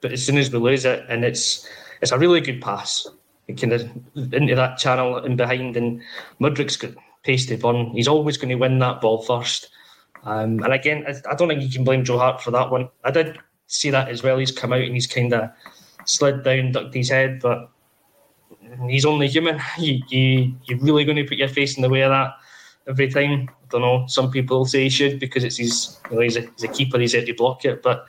but 0.00 0.12
as 0.12 0.24
soon 0.24 0.38
as 0.38 0.52
we 0.52 0.58
lose 0.58 0.84
it, 0.84 1.04
and 1.08 1.24
it's 1.24 1.68
it's 2.00 2.12
a 2.12 2.18
really 2.18 2.40
good 2.40 2.60
pass, 2.60 3.06
kind 3.48 3.72
of 3.72 3.90
into 4.32 4.54
that 4.54 4.78
channel 4.78 5.16
and 5.16 5.36
behind, 5.36 5.76
and 5.76 6.02
Mudryk's 6.40 6.76
got 6.76 6.94
pace 7.24 7.46
to 7.46 7.56
burn. 7.56 7.90
He's 7.90 8.08
always 8.08 8.36
going 8.36 8.50
to 8.50 8.54
win 8.54 8.78
that 8.78 9.00
ball 9.00 9.22
first. 9.22 9.68
Um, 10.22 10.62
and 10.62 10.72
again, 10.72 11.04
I, 11.06 11.14
I, 11.30 11.34
don't 11.34 11.48
think 11.48 11.62
you 11.62 11.68
can 11.68 11.84
blame 11.84 12.04
Joe 12.04 12.18
Hart 12.18 12.42
for 12.42 12.50
that 12.50 12.70
one. 12.70 12.88
I 13.04 13.10
did 13.10 13.38
see 13.68 13.90
that 13.90 14.08
as 14.08 14.22
well. 14.22 14.38
He's 14.38 14.50
come 14.50 14.72
out 14.72 14.80
and 14.80 14.94
he's 14.94 15.06
kind 15.06 15.32
of 15.32 15.50
slid 16.04 16.42
down, 16.42 16.72
ducked 16.72 16.94
his 16.94 17.10
head, 17.10 17.40
but 17.40 17.70
he's 18.88 19.04
only 19.04 19.28
human. 19.28 19.60
You, 19.78 20.00
you, 20.08 20.54
you're 20.64 20.78
really 20.78 21.04
going 21.04 21.16
to 21.16 21.24
put 21.24 21.38
your 21.38 21.48
face 21.48 21.76
in 21.76 21.82
the 21.82 21.88
way 21.88 22.02
of 22.02 22.10
that 22.10 22.34
every 22.88 23.10
time. 23.10 23.48
I 23.50 23.66
don't 23.70 23.82
know. 23.82 24.06
Some 24.06 24.30
people 24.30 24.64
say 24.64 24.84
he 24.84 24.88
should 24.88 25.18
because 25.18 25.44
it's 25.44 25.56
his, 25.56 25.98
you 26.10 26.16
know, 26.16 26.22
he's 26.22 26.36
a, 26.36 26.40
he's 26.40 26.64
a 26.64 26.68
keeper, 26.68 26.98
he's 26.98 27.12
there 27.12 27.24
to 27.24 27.34
block 27.34 27.64
it. 27.64 27.82
But 27.82 28.06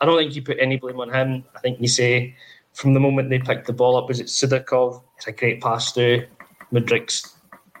I 0.00 0.06
don't 0.06 0.18
think 0.18 0.34
you 0.34 0.42
put 0.42 0.58
any 0.60 0.76
blame 0.76 1.00
on 1.00 1.12
him. 1.12 1.44
I 1.56 1.60
think 1.60 1.80
you 1.80 1.88
say 1.88 2.34
from 2.72 2.94
the 2.94 3.00
moment 3.00 3.30
they 3.30 3.38
picked 3.38 3.66
the 3.66 3.72
ball 3.72 3.96
up, 3.96 4.08
was 4.08 4.20
it 4.20 4.26
Sudakov? 4.26 5.02
It's 5.16 5.26
a 5.26 5.32
great 5.32 5.60
pass 5.60 5.92
through. 5.92 6.26
Mudryk's 6.72 7.34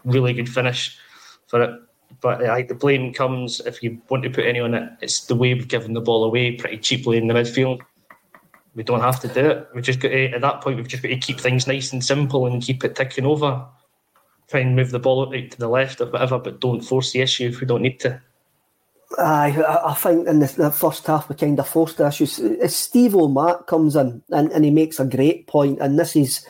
really 0.04 0.32
good 0.32 0.48
finish 0.48 0.98
for 1.46 1.62
it. 1.62 1.80
But 2.20 2.42
uh, 2.42 2.62
the 2.68 2.74
blame 2.74 3.14
comes 3.14 3.60
if 3.60 3.82
you 3.82 4.00
want 4.10 4.24
to 4.24 4.30
put 4.30 4.44
any 4.44 4.60
on 4.60 4.74
it. 4.74 4.90
It's 5.00 5.26
the 5.26 5.34
way 5.34 5.54
we've 5.54 5.68
given 5.68 5.94
the 5.94 6.00
ball 6.00 6.24
away 6.24 6.52
pretty 6.52 6.78
cheaply 6.78 7.16
in 7.16 7.28
the 7.28 7.34
midfield. 7.34 7.80
We 8.74 8.82
don't 8.82 9.00
have 9.00 9.20
to 9.20 9.28
do 9.28 9.50
it. 9.50 9.68
We 9.74 9.82
just 9.82 10.00
got 10.00 10.08
to, 10.08 10.30
at 10.30 10.40
that 10.40 10.60
point 10.60 10.76
we've 10.76 10.88
just 10.88 11.02
got 11.02 11.08
to 11.08 11.16
keep 11.16 11.40
things 11.40 11.66
nice 11.66 11.92
and 11.92 12.04
simple 12.04 12.46
and 12.46 12.62
keep 12.62 12.84
it 12.84 12.94
ticking 12.94 13.26
over. 13.26 13.66
Try 14.48 14.60
and 14.60 14.76
move 14.76 14.90
the 14.90 14.98
ball 14.98 15.26
out 15.26 15.50
to 15.50 15.58
the 15.58 15.68
left 15.68 16.00
or 16.00 16.06
whatever, 16.06 16.38
but 16.38 16.60
don't 16.60 16.80
force 16.80 17.12
the 17.12 17.20
issue 17.20 17.48
if 17.48 17.60
we 17.60 17.66
don't 17.66 17.82
need 17.82 18.00
to. 18.00 18.20
Aye, 19.18 19.60
I 19.84 19.94
think 19.94 20.28
in 20.28 20.38
the, 20.38 20.46
the, 20.46 20.70
first 20.70 21.04
half 21.06 21.28
we 21.28 21.34
kind 21.34 21.58
of 21.58 21.68
forced 21.68 21.96
the 21.96 22.06
issues. 22.06 22.40
Steve 22.72 23.16
O'Mac 23.16 23.66
comes 23.66 23.96
in 23.96 24.22
and, 24.30 24.52
and 24.52 24.64
he 24.64 24.70
makes 24.70 25.00
a 25.00 25.04
great 25.04 25.48
point, 25.48 25.80
and 25.80 25.98
this 25.98 26.14
is 26.14 26.46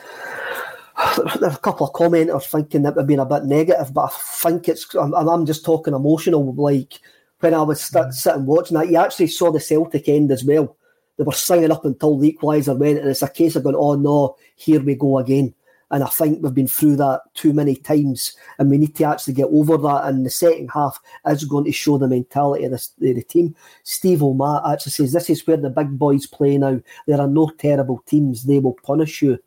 there's 1.39 1.55
a 1.55 1.59
couple 1.59 1.87
of 1.87 1.93
commenters 1.93 2.45
thinking 2.45 2.83
that 2.83 2.95
we've 2.95 3.07
been 3.07 3.19
a 3.19 3.25
bit 3.25 3.45
negative, 3.45 3.93
but 3.93 4.05
I 4.05 4.17
think 4.41 4.69
it's 4.69 4.93
I'm, 4.93 5.13
I'm 5.13 5.45
just 5.45 5.65
talking 5.65 5.95
emotional. 5.95 6.53
Like 6.53 6.99
when 7.39 7.53
I 7.53 7.63
was 7.63 7.81
st- 7.81 8.07
mm. 8.07 8.13
sitting 8.13 8.45
watching 8.45 8.77
that, 8.77 8.89
you 8.89 8.97
actually 8.97 9.27
saw 9.27 9.51
the 9.51 9.59
Celtic 9.59 10.07
end 10.07 10.31
as 10.31 10.43
well. 10.43 10.77
They 11.17 11.23
were 11.23 11.33
signing 11.33 11.71
up 11.71 11.85
until 11.85 12.17
the 12.17 12.31
equaliser 12.31 12.77
went, 12.77 12.99
and 12.99 13.09
it's 13.09 13.21
a 13.21 13.29
case 13.29 13.55
of 13.55 13.63
going, 13.63 13.75
"Oh 13.75 13.95
no, 13.95 14.35
here 14.55 14.81
we 14.81 14.95
go 14.95 15.17
again." 15.19 15.53
And 15.91 16.05
I 16.05 16.07
think 16.07 16.41
we've 16.41 16.53
been 16.53 16.67
through 16.67 16.95
that 16.97 17.21
too 17.33 17.51
many 17.51 17.75
times, 17.75 18.35
and 18.57 18.69
we 18.71 18.77
need 18.77 18.95
to 18.95 19.03
actually 19.03 19.33
get 19.33 19.49
over 19.51 19.77
that. 19.77 20.05
And 20.05 20.25
the 20.25 20.29
second 20.29 20.71
half 20.73 20.97
is 21.27 21.43
going 21.43 21.65
to 21.65 21.71
show 21.73 21.97
the 21.97 22.07
mentality 22.07 22.63
of, 22.63 22.71
the 22.99 23.23
team. 23.23 23.55
Steve 23.83 24.23
O'Mac 24.23 24.63
actually 24.65 24.93
says, 24.93 25.11
This 25.11 25.29
is 25.29 25.45
where 25.45 25.57
the 25.57 25.69
big 25.69 25.99
boys 25.99 26.25
play 26.25 26.57
now. 26.57 26.79
There 27.07 27.19
are 27.19 27.27
no 27.27 27.51
terrible 27.57 28.01
teams, 28.05 28.45
they 28.45 28.59
will 28.59 28.77
punish 28.83 29.21
you. 29.21 29.37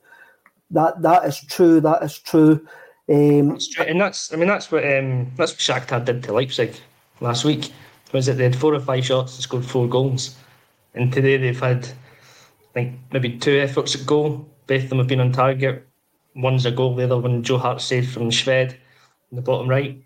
That 0.71 1.01
That 1.01 1.25
is 1.25 1.41
true, 1.41 1.81
that 1.81 2.03
is 2.03 2.19
true. 2.19 2.67
Um, 3.09 3.49
that's 3.51 3.69
true. 3.69 3.87
And 3.87 4.01
that's, 4.01 4.33
I 4.33 4.37
mean, 4.37 4.49
that's 4.49 4.71
what 4.71 4.85
um, 4.85 5.33
that's 5.37 5.53
what 5.53 5.61
Shakhtar 5.61 6.05
did 6.05 6.23
to 6.25 6.35
Leipzig 6.35 6.75
last 7.21 7.47
week. 7.47 7.73
Was 8.13 8.29
it 8.29 8.35
they 8.35 8.45
had 8.45 8.57
four 8.57 8.75
or 8.75 8.81
five 8.81 9.05
shots 9.05 9.35
and 9.35 9.43
scored 9.43 9.65
four 9.65 9.89
goals, 9.89 10.37
and 10.95 11.13
today 11.13 11.37
they've 11.37 11.61
had, 11.61 11.87
I 11.87 12.73
think, 12.73 12.99
maybe 13.13 13.39
two 13.39 13.59
efforts 13.59 13.95
at 13.95 14.07
goal. 14.07 14.49
Both 14.67 14.85
of 14.85 14.89
them 14.89 14.99
have 14.99 15.09
been 15.09 15.21
on 15.21 15.33
target 15.33 15.87
one's 16.35 16.67
a 16.67 16.71
goal, 16.71 16.95
the 16.95 17.05
other 17.05 17.19
one 17.19 17.43
Joe 17.43 17.59
Hart 17.59 17.81
saved 17.81 18.13
from 18.13 18.31
Shved 18.31 18.73
in 19.31 19.37
the 19.37 19.43
bottom 19.43 19.69
right. 19.69 20.03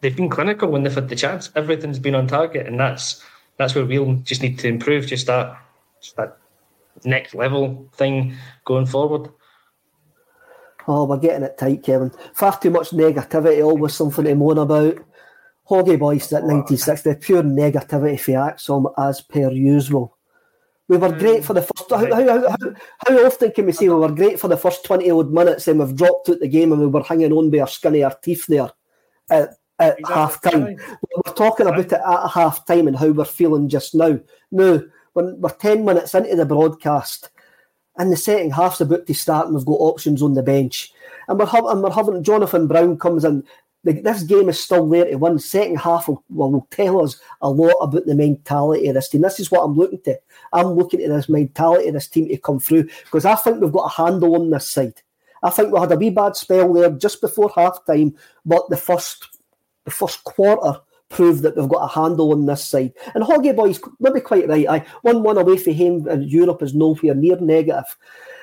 They've 0.00 0.16
been 0.16 0.28
clinical 0.28 0.70
when 0.70 0.82
they've 0.82 0.94
had 0.94 1.08
the 1.08 1.16
chance. 1.16 1.50
Everything's 1.56 1.98
been 1.98 2.14
on 2.14 2.26
target, 2.26 2.66
and 2.66 2.78
that's 2.78 3.24
that's 3.56 3.74
where 3.74 3.86
we'll 3.86 4.16
just 4.16 4.42
need 4.42 4.58
to 4.58 4.68
improve. 4.68 5.06
Just 5.06 5.26
that, 5.28 5.56
just 6.02 6.16
that 6.16 6.36
next 7.04 7.34
level 7.34 7.88
thing 7.94 8.34
going 8.66 8.86
forward. 8.86 9.30
Oh, 10.86 11.04
we're 11.04 11.16
getting 11.16 11.44
it 11.44 11.56
tight, 11.56 11.82
Kevin. 11.82 12.12
Far 12.34 12.58
too 12.58 12.68
much 12.68 12.90
negativity, 12.90 13.64
always 13.64 13.94
something 13.94 14.26
to 14.26 14.34
moan 14.34 14.58
about. 14.58 14.98
Hoggy 15.68 15.98
Boys 15.98 16.32
at 16.32 16.44
96, 16.44 17.02
the 17.02 17.16
pure 17.16 17.42
negativity 17.42 18.20
for 18.20 18.32
ACSOM 18.32 18.92
as 18.98 19.20
per 19.20 19.50
usual. 19.50 20.16
We 20.88 20.98
were 20.98 21.10
great 21.10 21.40
mm. 21.40 21.44
for 21.44 21.54
the 21.54 21.62
first. 21.62 21.88
How, 21.88 22.04
how, 22.04 22.48
how, 22.50 22.56
how, 23.06 23.26
often 23.26 23.52
can 23.52 23.66
we 23.66 23.72
say 23.72 23.88
we 23.88 23.94
were 23.94 24.12
great 24.12 24.38
for 24.38 24.48
the 24.48 24.56
first 24.56 24.84
20 24.84 25.10
odd 25.10 25.30
minutes 25.30 25.66
and 25.66 25.80
we've 25.80 25.96
dropped 25.96 26.28
out 26.28 26.40
the 26.40 26.48
game 26.48 26.72
and 26.72 26.80
we 26.80 26.86
were 26.88 27.02
hanging 27.02 27.32
on 27.32 27.50
by 27.50 27.60
our 27.60 27.66
skinny 27.66 28.02
our 28.02 28.14
teeth 28.22 28.46
there 28.46 28.70
at, 29.30 29.54
at 29.78 29.98
exactly. 29.98 30.14
half 30.14 30.42
time? 30.42 30.76
We're 31.26 31.32
talking 31.32 31.66
about 31.66 31.78
it 31.78 31.92
at 31.92 32.28
half 32.28 32.66
time 32.66 32.86
and 32.86 32.96
how 32.96 33.08
we're 33.10 33.24
feeling 33.24 33.70
just 33.70 33.94
now. 33.94 34.20
Now, 34.50 34.82
when 35.14 35.40
we're 35.40 35.48
10 35.48 35.86
minutes 35.86 36.14
into 36.14 36.36
the 36.36 36.44
broadcast 36.44 37.30
and 37.96 38.12
the 38.12 38.16
second 38.16 38.52
half's 38.52 38.82
about 38.82 39.06
to 39.06 39.14
start 39.14 39.46
and 39.46 39.54
we've 39.54 39.64
got 39.64 39.74
options 39.74 40.20
on 40.20 40.34
the 40.34 40.42
bench. 40.42 40.92
And 41.28 41.38
we're, 41.38 41.46
having, 41.46 41.70
and 41.70 41.82
we're 41.82 41.90
having 41.90 42.22
Jonathan 42.22 42.66
Brown 42.66 42.98
comes 42.98 43.24
in 43.24 43.44
this 43.84 44.22
game 44.22 44.48
is 44.48 44.58
still 44.58 44.88
there 44.88 45.04
to 45.04 45.16
win. 45.16 45.38
Second 45.38 45.76
half 45.76 46.08
will, 46.08 46.24
will, 46.30 46.66
tell 46.70 47.02
us 47.02 47.20
a 47.42 47.50
lot 47.50 47.76
about 47.80 48.06
the 48.06 48.14
mentality 48.14 48.88
of 48.88 48.94
this 48.94 49.10
team. 49.10 49.20
This 49.20 49.40
is 49.40 49.50
what 49.50 49.60
I'm 49.60 49.74
looking 49.74 50.00
to. 50.02 50.18
I'm 50.52 50.68
looking 50.68 51.02
at 51.02 51.10
this 51.10 51.28
mentality 51.28 51.88
of 51.88 51.94
this 51.94 52.08
team 52.08 52.28
to 52.28 52.38
come 52.38 52.60
through 52.60 52.84
because 53.04 53.24
I 53.24 53.34
think 53.34 53.60
we've 53.60 53.72
got 53.72 53.92
a 53.92 54.02
handle 54.02 54.36
on 54.36 54.50
this 54.50 54.70
side. 54.70 55.02
I 55.42 55.50
think 55.50 55.72
we 55.72 55.78
had 55.78 55.92
a 55.92 55.96
wee 55.96 56.10
bad 56.10 56.36
spell 56.36 56.72
there 56.72 56.90
just 56.90 57.20
before 57.20 57.52
half 57.54 57.84
time, 57.86 58.16
but 58.46 58.68
the 58.70 58.78
first 58.78 59.38
the 59.84 59.90
first 59.90 60.24
quarter 60.24 60.80
proved 61.10 61.42
that 61.42 61.54
we've 61.56 61.68
got 61.68 61.84
a 61.84 61.94
handle 61.94 62.32
on 62.32 62.46
this 62.46 62.64
side. 62.64 62.94
And 63.14 63.22
Hoggy 63.22 63.54
Boys 63.54 63.78
maybe 64.00 64.20
quite 64.20 64.48
right. 64.48 64.68
I 64.68 64.86
one 65.02 65.22
one 65.22 65.36
away 65.36 65.58
for 65.58 65.72
him 65.72 66.08
in 66.08 66.22
Europe 66.22 66.62
is 66.62 66.74
nowhere 66.74 67.14
near 67.14 67.38
negative. 67.38 67.96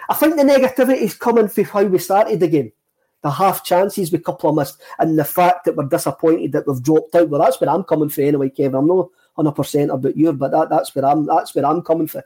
I 0.07 0.13
think 0.13 0.35
the 0.35 0.43
negativity 0.43 0.97
is 0.97 1.15
coming 1.15 1.47
from 1.47 1.63
how 1.63 1.83
we 1.83 1.97
started 1.97 2.39
the 2.39 2.47
game 2.47 2.71
the 3.21 3.31
half 3.31 3.63
chances 3.63 4.11
we 4.11 4.17
couple 4.17 4.49
of 4.49 4.55
missed, 4.55 4.81
and 4.99 5.17
the 5.17 5.25
fact 5.25 5.65
that 5.65 5.75
we're 5.75 5.85
disappointed 5.85 6.51
that 6.51 6.67
we've 6.67 6.81
dropped 6.81 7.15
out. 7.15 7.29
Well, 7.29 7.41
that's 7.41 7.59
where 7.61 7.69
I'm 7.69 7.83
coming 7.83 8.09
from 8.09 8.23
anyway, 8.23 8.49
Kevin. 8.49 8.75
I'm 8.75 8.87
not 8.87 9.09
hundred 9.35 9.53
percent 9.53 9.91
about 9.91 10.17
you, 10.17 10.33
but 10.33 10.51
that, 10.51 10.69
that's 10.69 10.93
where 10.95 11.05
I'm 11.05 11.25
that's 11.25 11.55
where 11.55 11.65
I'm 11.65 11.81
coming 11.81 12.07
from. 12.07 12.23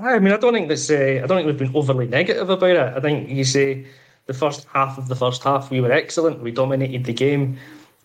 I 0.00 0.18
mean, 0.18 0.32
I 0.32 0.38
don't 0.38 0.54
think 0.54 0.68
this. 0.68 0.90
Uh, 0.90 1.20
I 1.22 1.26
don't 1.26 1.38
think 1.38 1.46
we've 1.46 1.58
been 1.58 1.76
overly 1.76 2.06
negative 2.06 2.48
about 2.48 2.70
it. 2.70 2.96
I 2.96 3.00
think 3.00 3.28
you 3.28 3.44
say 3.44 3.86
the 4.26 4.34
first 4.34 4.66
half 4.72 4.98
of 4.98 5.08
the 5.08 5.16
first 5.16 5.42
half 5.42 5.70
we 5.70 5.80
were 5.80 5.92
excellent. 5.92 6.42
We 6.42 6.50
dominated 6.50 7.04
the 7.04 7.12
game. 7.12 7.58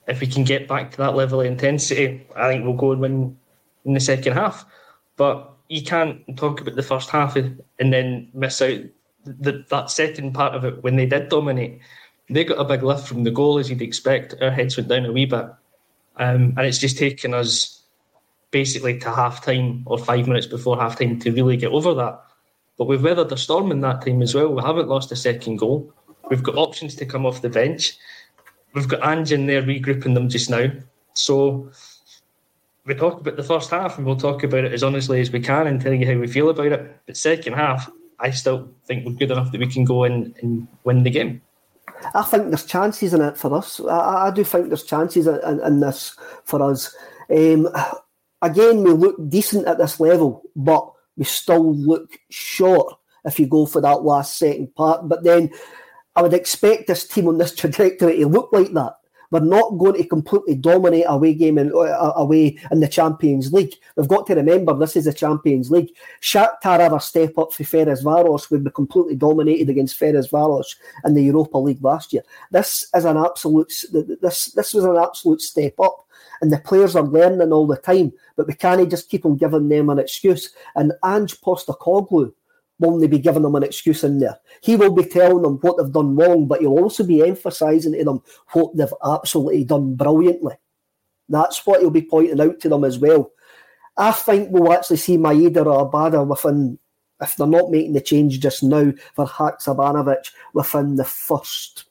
If 0.08 0.22
we 0.22 0.28
can 0.28 0.44
get 0.44 0.68
back 0.68 0.92
to 0.92 0.98
that 0.98 1.16
level 1.16 1.42
of 1.42 1.48
intensity, 1.48 2.26
I 2.36 2.50
think 2.50 2.64
we'll 2.64 2.74
go 2.74 2.92
and 2.94 3.02
win 3.02 3.38
in 3.86 3.94
the 3.94 4.00
second 4.00 4.34
half. 4.34 4.66
But 5.16 5.54
you 5.70 5.82
can't 5.84 6.22
talk 6.38 6.62
about 6.62 6.76
the 6.76 6.84
first 6.84 7.10
half 7.10 7.36
and 7.36 7.62
then 7.80 8.30
miss 8.34 8.62
out 8.62 8.80
the, 9.40 9.66
that 9.70 9.90
second 9.92 10.34
part 10.34 10.56
of 10.56 10.66
it, 10.66 10.84
when 10.84 10.96
they 10.96 11.06
did 11.06 11.30
dominate, 11.30 11.80
they 12.30 12.44
got 12.44 12.60
a 12.60 12.66
big 12.66 12.84
lift 12.84 13.08
from 13.08 13.24
the 13.24 13.32
goal, 13.32 13.58
as 13.58 13.70
you'd 13.70 13.82
expect. 13.82 14.36
Our 14.42 14.52
heads 14.52 14.76
went 14.76 14.90
down 14.90 15.06
a 15.06 15.12
wee 15.12 15.26
bit. 15.26 15.46
Um, 16.18 16.54
and 16.58 16.62
it's 16.62 16.80
just 16.80 16.98
taken 16.98 17.34
us 17.34 17.82
basically 18.52 18.98
to 19.00 19.12
half 19.12 19.44
time 19.44 19.84
or 19.86 19.98
five 19.98 20.28
minutes 20.28 20.48
before 20.48 20.78
half 20.78 20.98
time 20.98 21.20
to 21.20 21.32
really 21.32 21.58
get 21.58 21.72
over 21.72 21.94
that. 21.94 22.22
But 22.78 22.86
we've 22.86 23.04
weathered 23.04 23.30
the 23.30 23.38
storm 23.38 23.72
in 23.72 23.82
that 23.82 24.06
time 24.06 24.22
as 24.22 24.36
well. 24.36 24.54
We 24.54 24.62
haven't 24.62 24.88
lost 24.88 25.12
a 25.12 25.16
second 25.16 25.58
goal. 25.58 25.94
We've 26.30 26.44
got 26.44 26.56
options 26.56 26.96
to 26.96 27.06
come 27.06 27.26
off 27.26 27.42
the 27.42 27.50
bench. 27.50 27.94
We've 28.74 28.88
got 28.88 29.08
Ange 29.08 29.32
in 29.32 29.48
there 29.48 29.64
regrouping 29.64 30.14
them 30.14 30.30
just 30.30 30.50
now. 30.50 30.72
So 31.14 31.72
we 32.86 32.94
talk 32.94 33.20
about 33.20 33.36
the 33.36 33.44
first 33.44 33.70
half 33.70 33.98
and 33.98 34.06
we'll 34.06 34.16
talk 34.16 34.44
about 34.44 34.64
it 34.64 34.74
as 34.74 34.84
honestly 34.84 35.20
as 35.20 35.32
we 35.32 35.40
can 35.40 35.68
and 35.68 35.82
tell 35.82 35.94
you 35.94 36.06
how 36.06 36.20
we 36.20 36.28
feel 36.28 36.50
about 36.50 36.72
it. 36.72 37.02
But 37.06 37.18
second 37.18 37.54
half, 37.54 37.90
I 38.20 38.32
still 38.32 38.70
think 38.86 39.06
we're 39.06 39.14
good 39.14 39.32
enough 39.32 39.52
that 39.52 39.62
we 39.62 39.68
can 39.68 39.86
go 39.86 40.04
in 40.04 40.34
and 40.42 40.68
win 40.84 41.04
the 41.04 41.10
game. 41.10 41.42
I 42.14 42.24
think 42.24 42.50
there's 42.50 42.66
chances 42.66 43.14
in 43.14 43.22
it 43.22 43.38
for 43.38 43.54
us. 43.56 43.80
I, 43.80 44.28
I 44.28 44.32
do 44.32 44.44
think 44.44 44.68
there's 44.68 44.84
chances 44.84 45.28
in, 45.28 45.60
in 45.62 45.80
this 45.80 46.16
for 46.46 46.62
us. 46.62 46.96
Um, 47.30 47.68
again, 48.42 48.84
we 48.84 48.92
look 48.92 49.16
decent 49.30 49.68
at 49.68 49.78
this 49.78 50.00
level, 50.00 50.44
but 50.56 50.92
we 51.16 51.24
still 51.24 51.76
look 51.76 52.18
short 52.30 52.94
if 53.26 53.40
you 53.40 53.48
go 53.48 53.66
for 53.66 53.82
that 53.82 54.04
last 54.04 54.38
second 54.38 54.74
part. 54.76 55.08
But 55.10 55.24
then 55.24 55.50
I 56.16 56.22
would 56.22 56.34
expect 56.34 56.88
this 56.88 57.08
team 57.08 57.28
on 57.28 57.38
this 57.38 57.54
trajectory 57.54 58.18
to 58.18 58.28
look 58.28 58.50
like 58.52 58.72
that. 58.74 58.97
We're 59.32 59.40
not 59.42 59.78
going 59.78 60.02
to 60.02 60.08
completely 60.08 60.56
dominate 60.56 61.06
away 61.08 61.34
game 61.34 61.58
and 61.58 61.74
uh, 61.74 62.14
away 62.16 62.58
in 62.72 62.80
the 62.80 62.88
Champions 62.88 63.52
League. 63.52 63.74
We've 63.96 64.08
got 64.08 64.28
to 64.28 64.36
remember 64.36 64.74
this 64.74 64.96
is 64.96 65.06
the 65.06 65.14
Champions 65.14 65.70
League. 65.70 65.90
Shakhtar 66.22 66.80
ever 66.80 67.00
step 67.00 67.38
up 67.38 67.54
for 67.54 67.64
Ferencvaros 67.64 68.50
would 68.50 68.64
be 68.64 68.72
completely 68.72 69.16
dominated 69.16 69.70
against 69.70 70.00
Ferencvaros 70.00 70.76
in 71.06 71.14
the 71.14 71.24
Europa 71.24 71.58
League 71.58 71.84
last 71.84 72.14
year. 72.14 72.24
This 72.52 72.90
is 72.96 73.06
an 73.06 73.18
absolute. 73.18 73.72
This 73.92 74.52
this 74.52 74.74
was 74.74 74.86
an 74.86 74.98
absolute 74.98 75.42
step 75.42 75.80
up 75.80 76.08
and 76.42 76.52
the 76.52 76.60
players 76.60 76.96
are 76.96 77.04
learning 77.04 77.52
all 77.52 77.68
the 77.68 77.78
time, 77.78 78.14
but 78.36 78.48
we 78.48 78.54
can't 78.54 78.90
just 78.90 79.10
keep 79.10 79.26
on 79.26 79.38
giving 79.38 79.68
them 79.68 79.90
an 79.90 80.00
excuse. 80.00 80.52
And 80.76 80.94
Ange 81.04 81.40
Postecoglou 81.42 82.34
won't 82.80 83.10
be 83.10 83.20
giving 83.20 83.42
them 83.42 83.56
an 83.56 83.64
excuse 83.64 84.04
in 84.04 84.20
there. 84.20 84.40
He 84.62 84.76
will 84.76 84.94
be 84.94 85.04
telling 85.04 85.42
them 85.42 85.58
what 85.62 85.78
they've 85.78 85.92
done 85.92 86.16
wrong, 86.16 86.48
but 86.48 86.62
he'll 86.62 86.80
also 86.80 87.04
be 87.04 87.22
emphasising 87.22 87.94
to 87.94 88.04
them 88.04 88.22
what 88.54 88.76
they've 88.76 88.94
absolutely 89.04 89.64
done 89.64 89.96
brilliantly. 89.96 90.56
That's 91.30 91.66
what 91.66 91.82
he'll 91.82 91.90
be 91.90 92.04
pointing 92.04 92.40
out 92.40 92.60
to 92.62 92.70
them 92.70 92.84
as 92.84 93.00
well. 93.00 93.32
I 93.98 94.12
think 94.12 94.50
we'll 94.52 94.72
actually 94.72 94.98
see 94.98 95.18
Maeda 95.18 95.66
or 95.66 95.90
Abada 95.90 96.26
within, 96.26 96.78
if 97.20 97.36
they're 97.36 97.48
not 97.48 97.72
making 97.72 97.94
the 97.94 98.02
change 98.02 98.40
just 98.40 98.62
now 98.62 98.94
for 99.16 99.26
Haksabanovic, 99.26 100.30
within 100.54 100.96
the 100.96 101.04
first 101.04 101.86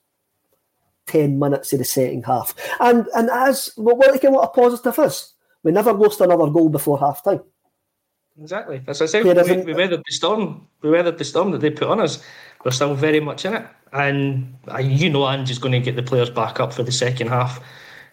10 1.07 1.37
minutes 1.37 1.73
of 1.73 1.79
the 1.79 1.85
second 1.85 2.25
half. 2.25 2.55
And 2.79 3.07
and 3.15 3.29
as 3.29 3.73
well, 3.77 3.97
what, 3.97 4.23
what 4.23 4.43
a 4.43 4.47
positive 4.47 4.97
is, 4.99 5.33
we 5.63 5.71
never 5.71 5.91
lost 5.91 6.21
another 6.21 6.49
goal 6.49 6.69
before 6.69 6.99
half 6.99 7.23
time. 7.23 7.41
Exactly. 8.39 8.81
As 8.87 9.01
I 9.01 9.07
said, 9.07 9.23
we, 9.23 9.33
we, 9.63 9.73
weathered 9.73 10.03
the 10.05 10.11
storm. 10.11 10.67
We 10.81 10.91
weathered 10.91 11.17
the 11.17 11.25
storm 11.25 11.51
that 11.51 11.61
they 11.61 11.71
put 11.71 11.87
on 11.87 11.99
us. 11.99 12.23
We're 12.63 12.71
still 12.71 12.93
very 12.93 13.19
much 13.19 13.45
in 13.45 13.55
it. 13.55 13.65
And 13.93 14.55
uh, 14.71 14.77
you 14.77 15.09
know 15.09 15.27
Ange 15.27 15.49
is 15.49 15.59
going 15.59 15.71
to 15.71 15.79
get 15.79 15.95
the 15.95 16.03
players 16.03 16.29
back 16.29 16.59
up 16.59 16.73
for 16.73 16.83
the 16.83 16.91
second 16.91 17.29
half. 17.29 17.63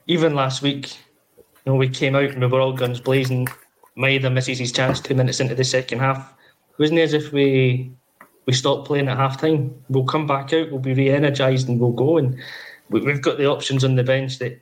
Even 0.07 0.35
last 0.35 0.63
week, 0.63 0.97
you 1.37 1.73
know, 1.73 1.75
we 1.75 1.89
came 1.89 2.15
out 2.15 2.31
and 2.31 2.41
we 2.41 2.47
were 2.47 2.61
all 2.61 2.73
guns 2.73 3.01
blazing. 3.01 3.49
Maeda 3.99 4.33
misses 4.33 4.59
his 4.59 4.73
chance 4.73 5.01
two 5.01 5.15
minutes 5.15 5.41
into 5.41 5.55
the 5.55 5.65
second 5.65 5.99
half. 5.99 6.35
It 6.71 6.79
wasn't 6.79 7.01
as 7.01 7.13
if 7.13 7.33
we 7.33 7.93
we 8.47 8.53
stopped 8.53 8.87
playing 8.87 9.09
at 9.09 9.17
half 9.17 9.41
time. 9.41 9.75
We'll 9.89 10.05
come 10.05 10.27
back 10.27 10.53
out, 10.53 10.71
we'll 10.71 10.81
be 10.81 10.95
re 10.95 11.11
energised 11.11 11.69
and 11.69 11.81
we'll 11.81 11.93
go. 11.93 12.19
And 12.19 12.37
we, 12.91 13.05
have 13.07 13.23
got 13.23 13.39
the 13.39 13.47
options 13.47 13.85
on 13.85 13.95
the 13.95 14.05
bench 14.05 14.39
that, 14.39 14.53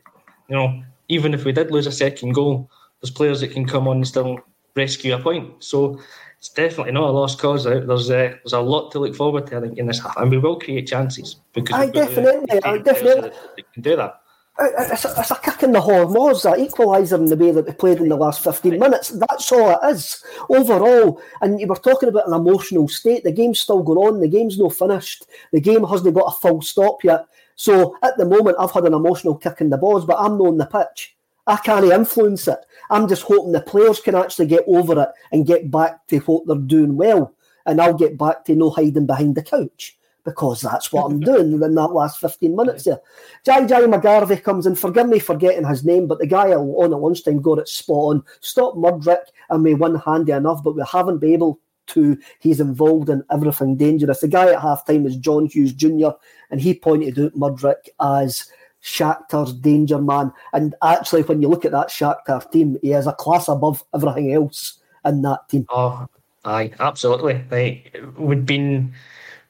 you 0.48 0.56
know, 0.56 0.82
even 1.08 1.34
if 1.34 1.44
we 1.44 1.52
did 1.52 1.70
lose 1.70 1.86
a 1.86 1.92
second 1.92 2.32
goal, 2.32 2.70
there's 3.00 3.10
players 3.10 3.40
that 3.40 3.52
can 3.52 3.66
come 3.66 3.88
on 3.88 3.96
and 3.96 4.08
still 4.08 4.38
rescue 4.76 5.14
a 5.14 5.18
point. 5.18 5.62
So 5.62 6.00
it's 6.38 6.48
definitely 6.48 6.92
not 6.92 7.08
a 7.08 7.12
lost 7.12 7.38
cause. 7.38 7.64
There's 7.64 8.10
uh, 8.10 8.34
there's 8.42 8.52
a 8.52 8.60
lot 8.60 8.90
to 8.92 8.98
look 8.98 9.14
forward 9.14 9.46
to, 9.48 9.58
I 9.58 9.60
think, 9.60 9.78
in 9.78 9.86
this 9.86 10.00
half, 10.00 10.16
and 10.16 10.30
we 10.30 10.38
will 10.38 10.58
create 10.58 10.88
chances 10.88 11.36
because 11.52 11.76
I 11.76 11.86
definitely, 11.86 12.60
I 12.64 12.78
definitely 12.78 13.30
that 13.30 13.72
can 13.72 13.82
do 13.82 13.96
that. 13.96 14.18
It's 14.58 15.04
a, 15.04 15.14
it's 15.16 15.30
a 15.30 15.36
kick 15.36 15.62
in 15.62 15.72
the 15.72 15.80
hormones, 15.80 16.42
that 16.42 16.58
equaliser 16.58 17.18
in 17.18 17.26
the 17.26 17.36
way 17.36 17.52
that 17.52 17.66
we 17.66 17.72
played 17.72 17.98
in 17.98 18.08
the 18.08 18.16
last 18.16 18.44
15 18.44 18.78
minutes. 18.78 19.08
That's 19.08 19.50
all 19.50 19.70
it 19.70 19.94
is. 19.94 20.22
Overall, 20.50 21.22
and 21.40 21.58
you 21.58 21.66
were 21.66 21.76
talking 21.76 22.10
about 22.10 22.28
an 22.28 22.34
emotional 22.34 22.86
state. 22.86 23.24
The 23.24 23.32
game's 23.32 23.60
still 23.60 23.82
going 23.82 23.98
on. 23.98 24.20
The 24.20 24.28
game's 24.28 24.58
not 24.58 24.74
finished. 24.74 25.26
The 25.52 25.60
game 25.60 25.84
hasn't 25.84 26.14
got 26.14 26.34
a 26.34 26.38
full 26.38 26.60
stop 26.60 27.02
yet. 27.02 27.24
So 27.54 27.96
at 28.02 28.16
the 28.18 28.26
moment, 28.26 28.56
I've 28.58 28.72
had 28.72 28.84
an 28.84 28.94
emotional 28.94 29.36
kick 29.36 29.60
in 29.60 29.70
the 29.70 29.78
balls, 29.78 30.04
but 30.04 30.18
I'm 30.18 30.36
not 30.36 30.48
on 30.48 30.58
the 30.58 30.66
pitch. 30.66 31.16
I 31.46 31.56
can't 31.56 31.84
influence 31.84 32.46
it. 32.46 32.58
I'm 32.90 33.08
just 33.08 33.22
hoping 33.22 33.52
the 33.52 33.60
players 33.60 34.00
can 34.00 34.14
actually 34.14 34.46
get 34.46 34.64
over 34.66 35.00
it 35.02 35.08
and 35.32 35.46
get 35.46 35.70
back 35.70 36.06
to 36.08 36.18
what 36.20 36.46
they're 36.46 36.56
doing 36.56 36.96
well. 36.96 37.34
And 37.66 37.80
I'll 37.80 37.94
get 37.94 38.18
back 38.18 38.44
to 38.44 38.54
no 38.54 38.70
hiding 38.70 39.06
behind 39.06 39.34
the 39.34 39.42
couch 39.42 39.96
because 40.24 40.60
that's 40.60 40.92
what 40.92 41.10
I'm 41.10 41.20
doing 41.20 41.52
in 41.52 41.60
that 41.60 41.92
last 41.92 42.20
15 42.20 42.54
minutes 42.54 42.84
there. 42.84 43.00
Jai 43.44 43.66
Jai 43.66 43.82
McGarvey 43.82 44.42
comes 44.42 44.66
in, 44.66 44.74
forgive 44.74 45.08
me 45.08 45.18
for 45.18 45.36
getting 45.36 45.66
his 45.66 45.84
name, 45.84 46.06
but 46.06 46.18
the 46.18 46.26
guy 46.26 46.52
on 46.52 46.92
at 46.92 46.98
lunchtime 46.98 47.42
got 47.42 47.58
it 47.58 47.68
spot 47.68 47.96
on. 47.96 48.24
Stop 48.40 48.74
Mudryk 48.74 49.24
and 49.50 49.64
we 49.64 49.74
win 49.74 49.96
handy 49.96 50.32
enough, 50.32 50.62
but 50.62 50.76
we 50.76 50.82
haven't 50.90 51.18
been 51.18 51.34
able 51.34 51.60
to. 51.88 52.16
He's 52.38 52.60
involved 52.60 53.10
in 53.10 53.24
everything 53.30 53.76
dangerous. 53.76 54.20
The 54.20 54.28
guy 54.28 54.52
at 54.52 54.62
half 54.62 54.86
time 54.86 55.06
is 55.06 55.16
John 55.16 55.46
Hughes 55.46 55.72
Jr., 55.72 56.10
and 56.50 56.60
he 56.60 56.74
pointed 56.74 57.18
out 57.18 57.34
Mudryk 57.34 57.88
as 58.00 58.48
Shakhtar's 58.82 59.52
danger 59.52 60.00
man. 60.00 60.32
And 60.52 60.74
actually, 60.82 61.22
when 61.22 61.40
you 61.40 61.48
look 61.48 61.64
at 61.64 61.72
that 61.72 61.88
Shakhtar 61.88 62.50
team, 62.50 62.78
he 62.82 62.92
is 62.92 63.06
a 63.06 63.12
class 63.12 63.48
above 63.48 63.84
everything 63.94 64.32
else 64.32 64.78
in 65.04 65.22
that 65.22 65.48
team. 65.48 65.66
Oh, 65.70 66.08
aye, 66.44 66.72
absolutely. 66.80 67.44
Like, 67.50 67.96
we'd 68.16 68.46
been 68.46 68.92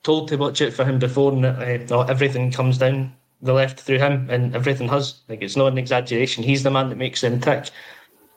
told 0.02 0.28
to 0.28 0.36
watch 0.36 0.60
it 0.60 0.72
for 0.72 0.84
him 0.84 0.98
before, 0.98 1.32
and 1.32 1.44
uh, 1.44 2.00
everything 2.02 2.50
comes 2.50 2.78
down 2.78 3.12
the 3.40 3.52
left 3.52 3.80
through 3.80 3.98
him, 3.98 4.28
and 4.30 4.54
everything 4.54 4.88
has. 4.88 5.20
Like, 5.28 5.42
it's 5.42 5.56
not 5.56 5.72
an 5.72 5.78
exaggeration. 5.78 6.44
He's 6.44 6.62
the 6.62 6.70
man 6.70 6.90
that 6.90 6.98
makes 6.98 7.22
them 7.22 7.40
tick. 7.40 7.70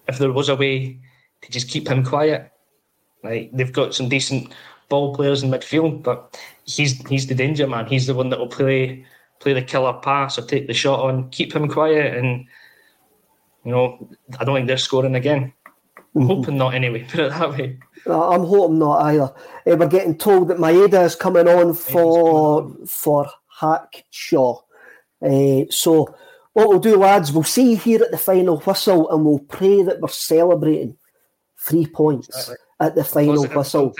If 0.07 0.17
there 0.17 0.31
was 0.31 0.49
a 0.49 0.55
way 0.55 0.99
to 1.41 1.51
just 1.51 1.69
keep 1.69 1.87
him 1.87 2.05
quiet, 2.05 2.51
like, 3.23 3.51
they've 3.51 3.73
got 3.73 3.93
some 3.93 4.07
decent 4.07 4.53
ball 4.87 5.15
players 5.15 5.43
in 5.43 5.49
midfield, 5.49 6.03
but 6.03 6.39
he's 6.65 7.05
he's 7.07 7.27
the 7.27 7.35
danger 7.35 7.67
man. 7.67 7.87
He's 7.87 8.07
the 8.07 8.13
one 8.13 8.29
that 8.29 8.39
will 8.39 8.47
play 8.47 9.05
play 9.39 9.53
the 9.53 9.61
killer 9.61 9.93
pass 9.93 10.37
or 10.37 10.43
take 10.43 10.67
the 10.67 10.73
shot 10.73 11.01
on, 11.01 11.29
keep 11.29 11.53
him 11.53 11.67
quiet, 11.67 12.17
and 12.17 12.45
you 13.63 13.71
know, 13.71 14.09
I 14.39 14.43
don't 14.43 14.55
think 14.55 14.67
they're 14.67 14.77
scoring 14.77 15.15
again. 15.15 15.53
I'm 16.15 16.21
mm-hmm. 16.21 16.27
hoping 16.27 16.57
not 16.57 16.73
anyway, 16.73 17.03
put 17.09 17.19
it 17.19 17.31
that 17.31 17.51
way. 17.51 17.79
I'm 18.05 18.45
hoping 18.45 18.79
not 18.79 19.01
either. 19.05 19.33
Uh, 19.67 19.75
we're 19.77 19.87
getting 19.87 20.17
told 20.17 20.47
that 20.47 20.57
Maeda 20.57 21.03
is 21.05 21.15
coming 21.15 21.47
on 21.47 21.73
for 21.73 22.61
coming 22.61 22.77
on. 22.81 22.87
for 22.87 23.27
Hackshaw. 23.59 24.61
Uh, 25.21 25.65
so 25.69 26.15
what 26.53 26.69
we'll 26.69 26.79
do, 26.79 26.97
lads, 26.97 27.31
we'll 27.31 27.43
see 27.43 27.71
you 27.71 27.77
here 27.77 28.03
at 28.03 28.11
the 28.11 28.17
final 28.17 28.59
whistle 28.59 29.09
and 29.11 29.25
we'll 29.25 29.39
pray 29.39 29.81
that 29.81 29.99
we're 29.99 30.07
celebrating 30.07 30.97
three 31.57 31.85
points. 31.85 32.27
Exactly 32.29 32.64
at 32.79 32.95
the 32.95 33.03
final 33.03 33.45
whistle. 33.47 33.93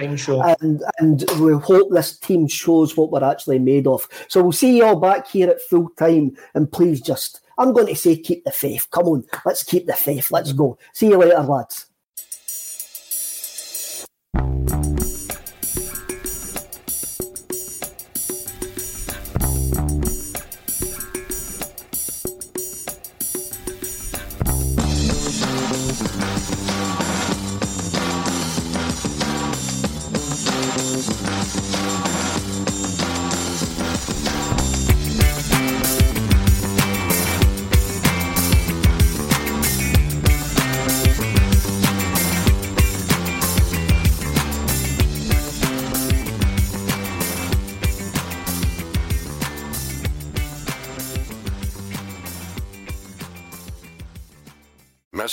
And 0.62 0.84
and 1.00 1.24
we 1.40 1.54
hope 1.54 1.90
this 1.92 2.18
team 2.18 2.48
shows 2.48 2.98
what 2.98 3.12
we're 3.12 3.24
actually 3.24 3.60
made 3.60 3.88
of. 3.88 4.08
So 4.28 4.42
we'll 4.42 4.52
see 4.52 4.78
you 4.78 4.86
all 4.86 5.00
back 5.00 5.28
here 5.28 5.50
at 5.50 5.62
full 5.62 5.90
time. 5.98 6.36
And 6.54 6.72
please 6.72 7.02
just 7.02 7.42
I'm 7.58 7.74
going 7.74 7.88
to 7.88 7.96
say 7.96 8.18
keep 8.18 8.44
the 8.44 8.52
faith. 8.52 8.88
Come 8.92 9.08
on, 9.08 9.26
let's 9.46 9.64
keep 9.64 9.86
the 9.88 9.94
faith. 9.94 10.32
Let's 10.32 10.52
go. 10.52 10.78
See 10.94 11.08
you 11.08 11.18
later, 11.18 11.42
lads. 11.42 11.88